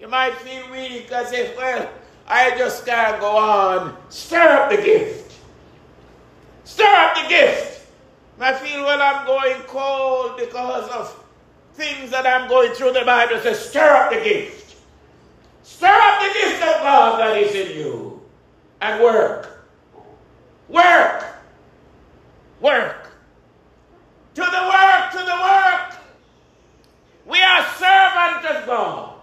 You 0.00 0.08
might 0.08 0.34
feel 0.38 0.68
weak 0.72 1.12
as 1.12 1.32
if, 1.32 1.56
well, 1.56 1.88
I 2.26 2.58
just 2.58 2.84
can't 2.84 3.20
go 3.20 3.36
on. 3.36 3.96
Stir 4.08 4.48
up 4.48 4.70
the 4.70 4.78
gift. 4.78 5.38
Stir 6.64 6.84
up 6.84 7.14
the 7.14 7.28
gift. 7.28 7.86
I 8.40 8.54
feel, 8.54 8.82
well, 8.82 9.00
I'm 9.00 9.24
going 9.24 9.62
cold 9.68 10.38
because 10.38 10.88
of 10.90 11.24
things 11.74 12.10
that 12.10 12.26
I'm 12.26 12.48
going 12.48 12.72
through. 12.72 12.94
The 12.94 13.04
Bible 13.04 13.38
says, 13.38 13.68
stir 13.68 13.94
up 13.94 14.10
the 14.12 14.20
gift. 14.20 14.76
Stir 15.62 15.86
up 15.86 16.20
the 16.20 16.32
gift 16.34 16.62
of 16.62 16.82
God 16.82 17.20
that 17.20 17.36
is 17.36 17.54
in 17.54 17.78
you. 17.78 18.20
And 18.80 19.00
work. 19.00 19.61
Work. 20.72 21.26
Work. 22.62 23.10
To 24.34 24.40
the 24.40 24.46
work, 24.46 25.10
to 25.12 25.18
the 25.18 25.38
work. 25.42 25.94
We 27.26 27.38
are 27.42 27.62
servants 27.74 28.48
of 28.48 28.66
God. 28.66 29.20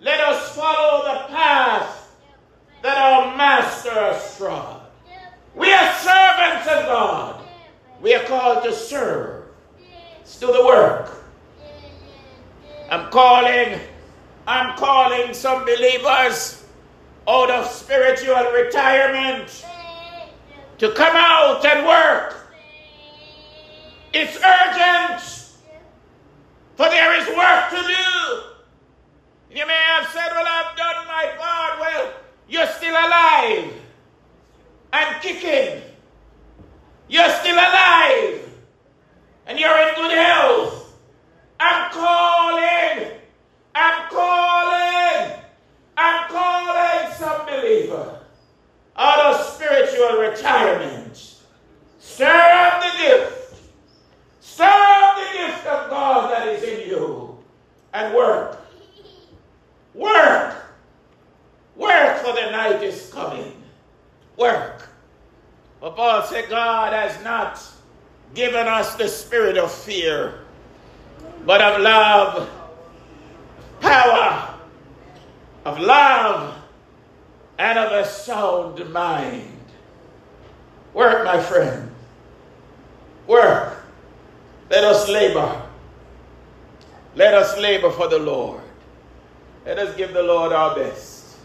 Let 0.00 0.20
us 0.20 0.56
follow 0.56 1.04
the 1.04 1.34
path 1.34 2.16
that 2.82 2.96
our 2.96 3.36
Master 3.36 3.90
has 3.90 4.38
trod. 4.38 4.80
We 5.54 5.70
are 5.70 5.92
servants 5.96 6.66
of 6.68 6.86
God. 6.86 7.44
We 8.00 8.14
are 8.14 8.24
called 8.24 8.64
to 8.64 8.72
serve. 8.72 9.44
Let's 10.18 10.40
do 10.40 10.46
the 10.46 10.64
work. 10.64 11.24
I'm 12.90 13.10
calling, 13.10 13.78
I'm 14.46 14.78
calling 14.78 15.34
some 15.34 15.66
believers 15.66 16.64
out 17.28 17.50
of 17.50 17.66
spiritual 17.66 18.50
retirement 18.52 19.64
to 20.78 20.92
come 20.92 21.14
out 21.16 21.64
and 21.64 21.86
work. 21.86 22.36
It's 24.12 24.36
urgent, 24.36 25.20
for 26.76 26.88
there 26.88 27.20
is 27.20 27.26
work 27.36 27.70
to 27.70 27.86
do. 27.86 29.56
You 29.56 29.66
may 29.66 29.74
have 29.74 30.08
said, 30.08 30.28
Well, 30.30 30.46
I've 30.46 30.76
done 30.76 31.06
my 31.06 31.32
part. 31.38 31.80
Well, 31.80 32.12
you're 32.48 32.66
still 32.66 32.94
alive 32.94 33.72
and 34.92 35.22
kicking. 35.22 35.82
You're 37.08 37.30
still 37.30 37.56
alive 37.56 38.50
and 39.46 39.58
you're 39.58 39.88
in 39.88 39.94
good 39.94 40.16
health. 40.16 40.96
I'm 41.60 41.90
calling. 41.92 43.10
I'm 43.74 44.10
calling. 44.10 45.40
I'm 45.96 46.28
calling 46.28 47.12
some 47.14 47.46
believer 47.46 48.20
out 48.96 49.34
of 49.34 49.46
spiritual 49.46 50.18
retirement. 50.18 51.36
Stir 51.98 52.26
up 52.26 52.82
the 52.82 52.98
gift. 52.98 53.56
Stir 54.40 54.64
up 54.64 55.16
the 55.16 55.38
gift 55.38 55.66
of 55.66 55.90
God 55.90 56.30
that 56.30 56.48
is 56.48 56.62
in 56.62 56.88
you 56.88 57.38
and 57.92 58.14
work. 58.14 58.60
Work. 59.94 60.56
Work 61.76 62.18
for 62.18 62.32
the 62.32 62.50
night 62.50 62.82
is 62.82 63.10
coming. 63.12 63.62
Work. 64.36 64.88
But 65.80 65.96
Paul 65.96 66.22
said, 66.22 66.48
God 66.48 66.92
has 66.92 67.22
not 67.22 67.60
given 68.34 68.66
us 68.66 68.94
the 68.96 69.08
spirit 69.34 69.56
of 69.56 69.72
fear, 69.72 70.32
but 71.44 71.60
of 71.60 71.80
love, 71.80 72.48
power, 73.80 74.54
of 75.64 75.80
love, 75.80 76.56
and 77.58 77.76
of 77.76 77.90
a 77.90 78.06
sound 78.06 78.88
mind. 78.92 79.58
Work, 80.92 81.24
my 81.24 81.40
friend. 81.40 81.90
Work. 83.26 83.84
Let 84.70 84.84
us 84.84 85.08
labor. 85.08 85.62
Let 87.16 87.34
us 87.34 87.58
labor 87.58 87.90
for 87.90 88.06
the 88.06 88.20
Lord. 88.20 88.62
Let 89.66 89.80
us 89.80 89.96
give 89.96 90.14
the 90.14 90.22
Lord 90.22 90.52
our 90.52 90.76
best. 90.76 91.38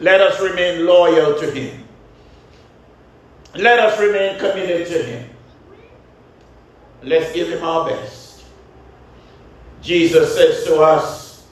Let 0.00 0.20
us 0.20 0.40
remain 0.40 0.86
loyal 0.86 1.38
to 1.38 1.48
Him. 1.52 1.84
Let 3.54 3.78
us 3.78 3.96
remain 4.00 4.40
committed 4.40 4.88
to 4.88 5.02
Him. 5.04 5.27
Let's 7.02 7.32
give 7.32 7.48
Him 7.48 7.62
our 7.62 7.88
best. 7.88 8.44
Jesus 9.82 10.34
says 10.34 10.64
to 10.64 10.80
us, 10.80 11.46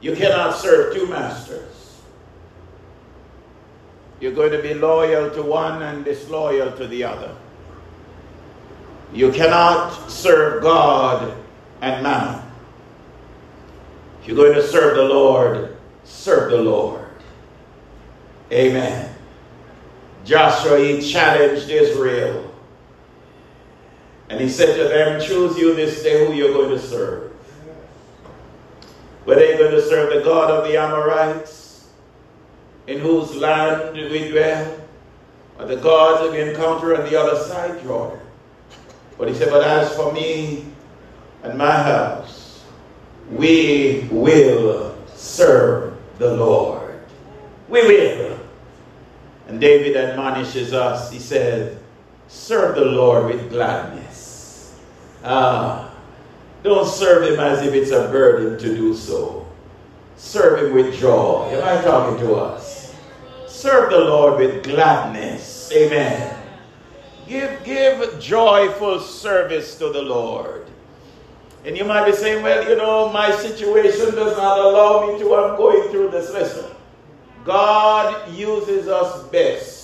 You 0.00 0.16
cannot 0.16 0.56
serve 0.56 0.94
two 0.94 1.06
masters. 1.06 2.00
You're 4.20 4.32
going 4.32 4.52
to 4.52 4.62
be 4.62 4.74
loyal 4.74 5.30
to 5.30 5.42
one 5.42 5.82
and 5.82 6.04
disloyal 6.04 6.72
to 6.72 6.86
the 6.86 7.04
other. 7.04 7.36
You 9.12 9.30
cannot 9.30 10.10
serve 10.10 10.62
God 10.62 11.36
and 11.80 12.02
mammon. 12.02 12.42
If 14.20 14.28
you're 14.28 14.36
going 14.36 14.54
to 14.54 14.66
serve 14.66 14.96
the 14.96 15.04
Lord, 15.04 15.76
serve 16.04 16.50
the 16.50 16.62
Lord. 16.62 17.06
Amen. 18.50 19.14
Joshua, 20.24 20.78
he 20.78 21.00
challenged 21.12 21.68
Israel. 21.68 22.43
And 24.28 24.40
he 24.40 24.48
said 24.48 24.76
to 24.76 24.88
them, 24.88 25.20
Choose 25.20 25.58
you 25.58 25.74
this 25.74 26.02
day 26.02 26.26
who 26.26 26.32
you're 26.32 26.52
going 26.52 26.70
to 26.70 26.78
serve. 26.78 27.32
Whether 29.24 29.46
you're 29.46 29.58
going 29.58 29.72
to 29.72 29.82
serve 29.82 30.14
the 30.14 30.22
God 30.22 30.50
of 30.50 30.64
the 30.64 30.76
Amorites, 30.76 31.88
in 32.86 33.00
whose 33.00 33.34
land 33.36 33.94
we 33.94 34.28
dwell, 34.28 34.80
or 35.58 35.66
the 35.66 35.76
gods 35.76 36.22
that 36.22 36.32
we 36.32 36.40
encounter 36.50 36.96
on 36.96 37.08
the 37.08 37.18
other 37.18 37.42
side 37.44 37.82
Jordan. 37.82 38.20
But 39.16 39.28
he 39.28 39.34
said, 39.34 39.50
But 39.50 39.64
as 39.64 39.94
for 39.94 40.12
me 40.12 40.66
and 41.42 41.56
my 41.56 41.70
house, 41.70 42.62
we 43.30 44.08
will 44.10 44.96
serve 45.14 45.96
the 46.18 46.34
Lord. 46.36 47.00
We 47.68 47.86
will. 47.86 48.38
And 49.48 49.60
David 49.60 49.96
admonishes 49.96 50.72
us. 50.72 51.10
He 51.10 51.18
said, 51.18 51.78
Serve 52.28 52.74
the 52.76 52.84
Lord 52.84 53.26
with 53.26 53.50
gladness. 53.50 54.74
Ah, 55.22 55.94
don't 56.62 56.86
serve 56.86 57.30
him 57.30 57.40
as 57.40 57.62
if 57.62 57.74
it's 57.74 57.90
a 57.90 58.08
burden 58.08 58.58
to 58.58 58.74
do 58.74 58.94
so. 58.94 59.46
Serve 60.16 60.66
him 60.66 60.74
with 60.74 60.98
joy. 60.98 61.50
Am 61.52 61.62
I 61.62 61.82
talking 61.82 62.18
to 62.26 62.34
us? 62.34 62.94
Serve 63.46 63.90
the 63.90 63.98
Lord 63.98 64.38
with 64.38 64.64
gladness. 64.64 65.70
Amen. 65.72 66.38
Give, 67.26 67.64
give 67.64 68.20
joyful 68.20 69.00
service 69.00 69.76
to 69.78 69.90
the 69.90 70.02
Lord. 70.02 70.66
And 71.64 71.76
you 71.76 71.84
might 71.84 72.04
be 72.04 72.12
saying, 72.12 72.42
well, 72.42 72.68
you 72.68 72.76
know, 72.76 73.10
my 73.10 73.30
situation 73.36 74.14
does 74.14 74.36
not 74.36 74.58
allow 74.58 75.06
me 75.06 75.18
to. 75.18 75.34
I'm 75.34 75.56
going 75.56 75.90
through 75.90 76.10
this. 76.10 76.30
Listen, 76.30 76.70
God 77.44 78.30
uses 78.34 78.88
us 78.88 79.26
best 79.28 79.83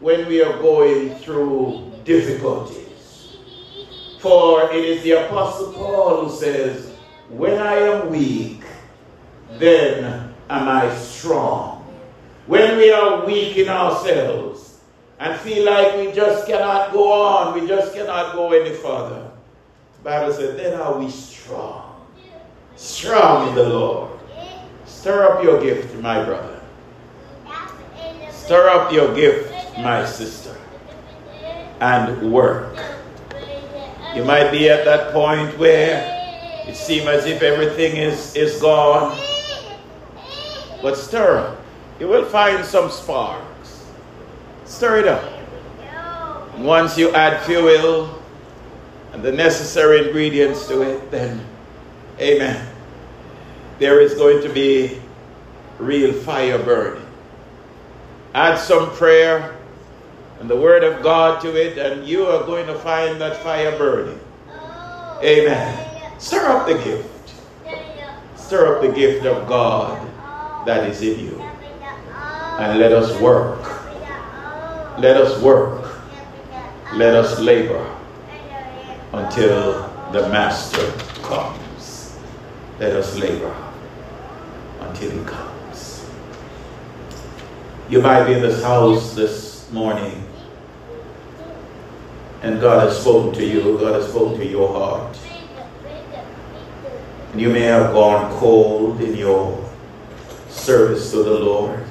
when 0.00 0.26
we 0.28 0.42
are 0.42 0.58
going 0.58 1.14
through 1.16 1.92
difficulties. 2.04 3.36
For 4.20 4.70
it 4.72 4.84
is 4.84 5.02
the 5.02 5.26
Apostle 5.26 5.72
Paul 5.72 6.26
who 6.26 6.36
says, 6.36 6.92
When 7.28 7.58
I 7.58 7.76
am 7.76 8.10
weak, 8.10 8.62
then 9.58 10.34
am 10.48 10.68
I 10.68 10.94
strong. 10.96 11.82
When 12.46 12.76
we 12.78 12.90
are 12.92 13.26
weak 13.26 13.56
in 13.56 13.68
ourselves 13.68 14.78
and 15.18 15.38
feel 15.40 15.64
like 15.64 15.96
we 15.96 16.12
just 16.12 16.46
cannot 16.46 16.92
go 16.92 17.12
on, 17.12 17.60
we 17.60 17.66
just 17.66 17.94
cannot 17.94 18.34
go 18.34 18.52
any 18.52 18.74
further, 18.74 19.30
the 19.96 20.02
Bible 20.04 20.32
says, 20.32 20.56
then 20.56 20.78
are 20.78 20.98
we 20.98 21.10
strong. 21.10 22.06
Strong 22.76 23.48
in 23.48 23.54
the 23.54 23.68
Lord. 23.68 24.18
Stir 24.84 25.32
up 25.32 25.42
your 25.42 25.60
gift, 25.60 25.94
my 25.96 26.22
brother. 26.24 26.60
Stir 28.30 28.68
up 28.68 28.92
your 28.92 29.14
gift, 29.14 29.55
my 29.76 30.04
sister, 30.06 30.56
and 31.80 32.32
work. 32.32 32.78
You 34.14 34.24
might 34.24 34.50
be 34.50 34.70
at 34.70 34.84
that 34.86 35.12
point 35.12 35.58
where 35.58 36.16
it 36.66 36.74
seems 36.74 37.06
as 37.06 37.26
if 37.26 37.42
everything 37.42 37.96
is, 37.96 38.34
is 38.34 38.60
gone. 38.60 39.22
But 40.80 40.96
stir 40.96 41.38
up. 41.38 41.60
You 42.00 42.08
will 42.08 42.24
find 42.24 42.64
some 42.64 42.90
sparks. 42.90 43.86
Stir 44.64 45.00
it 45.00 45.08
up. 45.08 45.32
Once 46.58 46.96
you 46.96 47.12
add 47.14 47.44
fuel 47.44 48.22
and 49.12 49.22
the 49.22 49.32
necessary 49.32 50.06
ingredients 50.06 50.66
to 50.68 50.82
it, 50.82 51.10
then, 51.10 51.44
amen, 52.18 52.66
there 53.78 54.00
is 54.00 54.14
going 54.14 54.42
to 54.42 54.48
be 54.48 55.00
real 55.78 56.12
fire 56.12 56.58
burning. 56.58 57.06
Add 58.34 58.58
some 58.58 58.90
prayer 58.92 59.55
and 60.40 60.50
the 60.50 60.56
word 60.56 60.84
of 60.84 61.02
God 61.02 61.40
to 61.42 61.56
it, 61.56 61.78
and 61.78 62.06
you 62.06 62.26
are 62.26 62.44
going 62.44 62.66
to 62.66 62.74
find 62.78 63.20
that 63.20 63.42
fire 63.42 63.76
burning. 63.78 64.20
Amen. 65.22 66.18
Stir 66.18 66.46
up 66.46 66.66
the 66.66 66.74
gift. 66.74 67.32
Stir 68.36 68.76
up 68.76 68.82
the 68.82 68.92
gift 68.92 69.24
of 69.24 69.48
God 69.48 70.06
that 70.66 70.88
is 70.88 71.00
in 71.02 71.18
you. 71.20 71.40
And 72.58 72.78
let 72.78 72.92
us 72.92 73.18
work. 73.20 73.60
Let 74.98 75.16
us 75.16 75.40
work. 75.42 75.84
Let 76.94 77.14
us 77.14 77.40
labor 77.40 77.96
until 79.12 79.90
the 80.12 80.28
Master 80.28 80.92
comes. 81.22 82.18
Let 82.78 82.92
us 82.92 83.16
labor 83.16 83.54
until 84.80 85.10
he 85.10 85.24
comes. 85.24 86.08
You 87.88 88.00
might 88.02 88.24
be 88.26 88.34
in 88.34 88.42
this 88.42 88.62
house 88.62 89.14
this 89.14 89.70
morning 89.72 90.25
and 92.42 92.60
God 92.60 92.88
has 92.88 93.00
spoken 93.00 93.32
to 93.34 93.46
you, 93.46 93.78
God 93.78 93.94
has 93.94 94.08
spoken 94.08 94.38
to 94.38 94.46
your 94.46 94.68
heart. 94.68 95.18
And 97.32 97.40
you 97.40 97.50
may 97.50 97.62
have 97.62 97.92
gone 97.92 98.32
cold 98.38 99.00
in 99.00 99.14
your 99.14 99.62
service 100.48 101.10
to 101.10 101.22
the 101.22 101.38
Lord. 101.38 101.84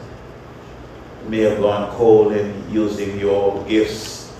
You 1.23 1.29
may 1.29 1.39
have 1.41 1.59
gone 1.59 1.95
cold 1.95 2.33
in 2.33 2.69
using 2.71 3.19
your 3.19 3.63
gifts 3.65 4.33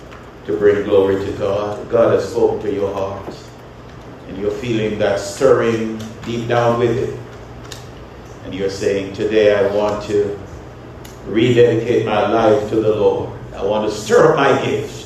to 0.46 0.56
bring 0.56 0.84
glory 0.84 1.24
to 1.24 1.32
God. 1.32 1.88
God 1.90 2.14
has 2.14 2.30
spoken 2.30 2.60
to 2.62 2.72
your 2.72 2.92
heart. 2.92 3.34
And 4.28 4.38
you're 4.38 4.50
feeling 4.50 4.98
that 4.98 5.20
stirring 5.20 6.00
deep 6.24 6.48
down 6.48 6.78
with 6.78 6.96
it. 6.96 7.18
And 8.44 8.54
you're 8.54 8.70
saying, 8.70 9.14
Today 9.14 9.54
I 9.54 9.74
want 9.74 10.04
to 10.06 10.38
rededicate 11.26 12.06
my 12.06 12.28
life 12.28 12.68
to 12.70 12.76
the 12.76 12.94
Lord. 12.94 13.30
I 13.54 13.64
want 13.64 13.90
to 13.90 13.96
stir 13.96 14.32
up 14.32 14.36
my 14.36 14.64
gifts. 14.64 15.05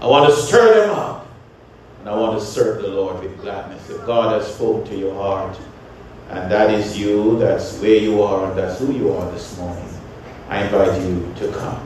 I 0.00 0.06
want 0.06 0.32
to 0.32 0.40
stir 0.40 0.86
them 0.86 0.94
up. 0.94 1.26
And 2.00 2.08
I 2.08 2.16
want 2.16 2.38
to 2.38 2.44
serve 2.44 2.82
the 2.82 2.88
Lord 2.88 3.20
with 3.20 3.40
gladness. 3.40 3.90
If 3.90 4.06
God 4.06 4.40
has 4.40 4.54
spoken 4.54 4.88
to 4.90 4.96
your 4.96 5.14
heart, 5.14 5.58
and 6.30 6.50
that 6.50 6.72
is 6.72 6.96
you, 6.96 7.38
that's 7.38 7.78
where 7.80 7.96
you 7.96 8.22
are, 8.22 8.48
and 8.48 8.58
that's 8.58 8.78
who 8.78 8.92
you 8.92 9.12
are 9.12 9.30
this 9.32 9.58
morning, 9.58 9.88
I 10.48 10.64
invite 10.64 11.00
you 11.02 11.34
to 11.38 11.52
come. 11.52 11.84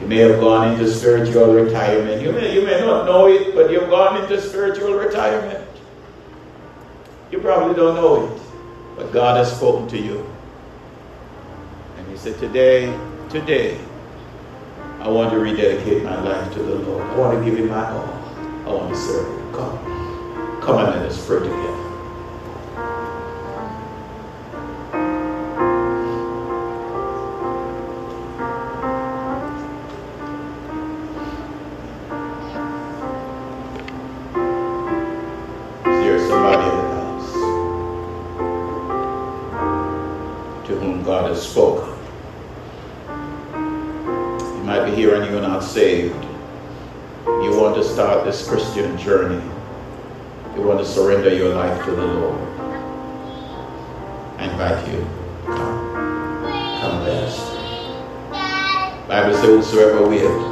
You 0.00 0.06
may 0.06 0.16
have 0.16 0.40
gone 0.40 0.72
into 0.72 0.90
spiritual 0.92 1.54
retirement. 1.54 2.22
You 2.22 2.32
may, 2.32 2.54
you 2.54 2.64
may 2.64 2.80
not 2.80 3.04
know 3.06 3.26
it, 3.28 3.54
but 3.54 3.70
you've 3.70 3.90
gone 3.90 4.20
into 4.22 4.40
spiritual 4.40 4.94
retirement. 4.94 5.66
You 7.30 7.38
probably 7.38 7.74
don't 7.74 7.94
know 7.94 8.26
it, 8.26 8.42
but 8.96 9.12
God 9.12 9.36
has 9.36 9.54
spoken 9.54 9.88
to 9.88 9.98
you. 9.98 10.28
And 11.96 12.08
He 12.08 12.16
said, 12.16 12.38
Today, 12.38 12.96
today, 13.28 13.78
I 15.00 15.08
want 15.08 15.30
to 15.30 15.38
rededicate 15.38 16.02
my 16.02 16.20
life 16.22 16.52
to 16.54 16.58
the 16.58 16.74
Lord. 16.74 17.02
I 17.06 17.16
want 17.16 17.38
to 17.38 17.44
give 17.44 17.58
Him 17.58 17.68
my 17.68 17.88
all. 17.90 18.24
I 18.66 18.72
want 18.72 18.92
to 18.92 18.98
serve 18.98 19.26
Him. 19.26 19.52
Come. 19.52 20.60
Come 20.60 20.78
and 20.78 20.88
let 20.88 21.06
us 21.06 21.26
pray 21.26 21.38
together. 21.38 21.87
Surrender 51.08 51.34
your 51.34 51.54
life 51.54 51.82
to 51.86 51.90
the 51.92 52.04
Lord. 52.04 52.38
I 54.36 54.44
invite 54.44 54.86
you. 54.92 55.06
Come. 55.46 56.82
Come 56.82 57.00
us. 57.06 57.38
Bible 59.08 59.32
says 59.32 59.46
whosoever 59.46 60.06
will, 60.06 60.47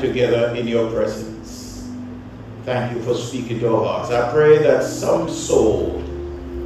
together 0.00 0.54
in 0.54 0.66
your 0.66 0.90
presence. 0.90 1.88
Thank 2.64 2.96
you 2.96 3.02
for 3.02 3.14
speaking 3.14 3.60
to 3.60 3.76
our 3.76 3.84
hearts. 3.84 4.10
I 4.10 4.30
pray 4.32 4.58
that 4.58 4.82
some 4.82 5.28
soul, 5.28 6.02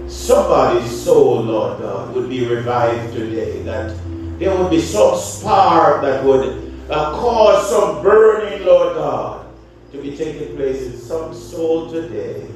somebody's 0.08 0.90
soul, 1.04 1.42
Lord 1.42 1.80
God, 1.80 2.14
would 2.14 2.28
be 2.28 2.46
revived 2.46 3.14
today. 3.14 3.62
That 3.62 3.96
there 4.38 4.56
would 4.56 4.70
be 4.70 4.80
some 4.80 5.16
spark 5.16 6.02
that 6.02 6.24
would 6.24 6.72
uh, 6.90 7.12
cause 7.12 7.68
some 7.70 8.02
burning, 8.02 8.64
Lord 8.64 8.96
God, 8.96 9.46
to 9.92 10.02
be 10.02 10.16
taking 10.16 10.56
place 10.56 10.82
in 10.86 10.96
some 10.96 11.34
soul 11.34 11.90
today. 11.90 12.46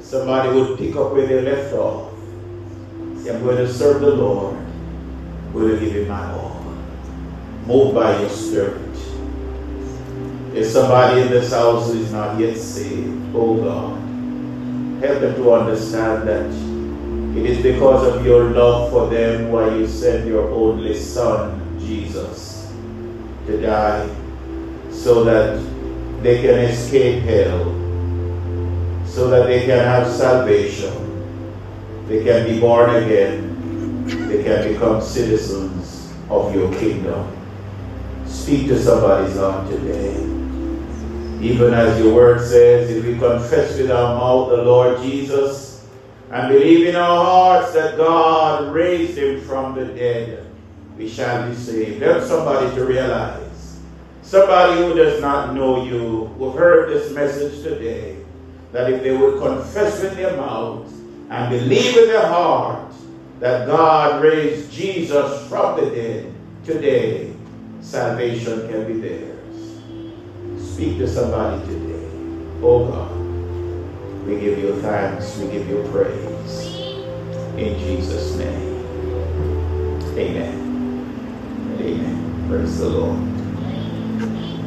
Somebody 0.00 0.58
would 0.58 0.78
pick 0.78 0.96
up 0.96 1.12
where 1.12 1.26
they 1.26 1.42
left 1.42 1.74
off. 1.74 2.09
Say, 3.22 3.34
I'm 3.34 3.42
going 3.42 3.56
to 3.56 3.72
serve 3.72 4.00
the 4.00 4.14
Lord. 4.14 4.56
Will 5.52 5.78
give 5.78 5.92
him 5.92 6.08
my 6.08 6.32
all. 6.32 6.64
Moved 7.66 7.94
by 7.94 8.20
your 8.20 8.30
spirit. 8.30 8.80
If 10.54 10.66
somebody 10.66 11.22
in 11.22 11.28
this 11.28 11.52
house 11.52 11.90
is 11.90 12.10
not 12.12 12.38
yet 12.40 12.56
saved, 12.56 13.34
oh 13.34 13.56
God, 13.56 13.96
help 15.02 15.20
them 15.20 15.34
to 15.36 15.52
understand 15.52 16.26
that 16.28 16.46
it 17.38 17.46
is 17.46 17.62
because 17.62 18.08
of 18.08 18.26
your 18.26 18.50
love 18.50 18.90
for 18.90 19.08
them 19.08 19.52
why 19.52 19.74
you 19.76 19.86
sent 19.86 20.26
your 20.26 20.48
only 20.50 20.96
Son, 20.96 21.78
Jesus, 21.78 22.72
to 23.46 23.60
die 23.60 24.08
so 24.90 25.22
that 25.24 25.62
they 26.22 26.42
can 26.42 26.58
escape 26.58 27.22
hell, 27.22 27.64
so 29.06 29.30
that 29.30 29.46
they 29.46 29.66
can 29.66 29.78
have 29.78 30.08
salvation, 30.08 31.09
they 32.10 32.24
can 32.24 32.44
be 32.44 32.58
born 32.58 32.90
again, 33.04 34.04
they 34.28 34.42
can 34.42 34.72
become 34.72 35.00
citizens 35.00 36.12
of 36.28 36.52
your 36.52 36.68
kingdom. 36.74 37.36
Speak 38.26 38.66
to 38.66 38.82
somebody's 38.82 39.36
heart 39.36 39.70
today. 39.70 40.16
Even 41.40 41.72
as 41.72 42.00
your 42.00 42.12
word 42.12 42.40
says, 42.40 42.90
if 42.90 43.04
we 43.04 43.16
confess 43.16 43.78
with 43.78 43.92
our 43.92 44.16
mouth 44.16 44.48
the 44.48 44.56
Lord 44.56 45.00
Jesus 45.00 45.86
and 46.32 46.52
believe 46.52 46.88
in 46.88 46.96
our 46.96 47.24
hearts 47.24 47.74
that 47.74 47.96
God 47.96 48.74
raised 48.74 49.16
him 49.16 49.40
from 49.42 49.76
the 49.76 49.84
dead, 49.84 50.50
we 50.98 51.08
shall 51.08 51.48
be 51.48 51.54
saved. 51.54 52.02
Help 52.02 52.24
somebody 52.24 52.74
to 52.74 52.86
realize. 52.86 53.78
Somebody 54.22 54.82
who 54.82 54.94
does 54.94 55.20
not 55.20 55.54
know 55.54 55.84
you, 55.84 56.26
who 56.26 56.50
heard 56.50 56.90
this 56.90 57.12
message 57.12 57.62
today, 57.62 58.16
that 58.72 58.92
if 58.92 59.00
they 59.04 59.16
would 59.16 59.40
confess 59.40 60.02
with 60.02 60.16
their 60.16 60.36
mouth 60.36 60.92
and 61.30 61.48
believe 61.48 61.96
in 61.96 62.08
their 62.08 62.26
heart 62.26 62.92
that 63.38 63.66
God 63.66 64.22
raised 64.22 64.72
Jesus 64.72 65.48
from 65.48 65.76
the 65.76 65.90
dead, 65.90 66.34
today 66.64 67.32
salvation 67.80 68.68
can 68.68 68.86
be 68.86 69.00
theirs. 69.00 69.80
Speak 70.72 70.98
to 70.98 71.08
somebody 71.08 71.64
today. 71.66 72.04
Oh 72.62 72.86
God, 72.86 74.26
we 74.26 74.40
give 74.40 74.58
you 74.58 74.80
thanks, 74.82 75.38
we 75.38 75.50
give 75.52 75.68
you 75.68 75.88
praise. 75.92 76.70
In 77.56 77.78
Jesus' 77.78 78.36
name. 78.36 78.84
Amen. 80.18 80.56
Amen. 81.80 82.48
Praise 82.48 82.78
the 82.78 82.88
Lord. 82.88 83.18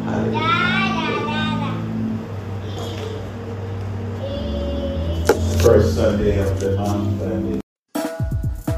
Hallelujah. 0.06 0.73
First 5.64 5.96
Sunday 5.96 6.38
of 6.40 6.60
the 6.60 6.76
month. 6.76 7.62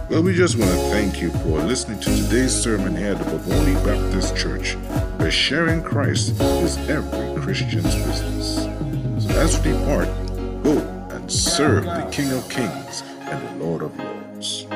Well, 0.08 0.22
we 0.22 0.36
just 0.36 0.56
want 0.56 0.70
to 0.70 0.78
thank 0.92 1.20
you 1.20 1.32
for 1.32 1.60
listening 1.64 2.00
to 2.02 2.16
today's 2.16 2.54
sermon 2.54 2.96
here 2.96 3.14
at 3.14 3.18
the 3.18 3.24
Boboni 3.24 3.74
Baptist 3.84 4.38
Church, 4.38 4.76
where 5.18 5.32
sharing 5.32 5.82
Christ 5.82 6.40
is 6.40 6.78
every 6.88 7.42
Christian's 7.42 7.96
business. 7.96 8.66
So 9.26 9.32
as 9.32 9.60
we 9.66 9.72
depart, 9.72 10.08
go 10.64 10.78
and 11.10 11.32
serve 11.32 11.86
the 11.86 12.08
King 12.12 12.32
of 12.34 12.48
Kings 12.50 13.02
and 13.02 13.60
the 13.60 13.66
Lord 13.66 13.82
of 13.82 13.98
Lords. 13.98 14.68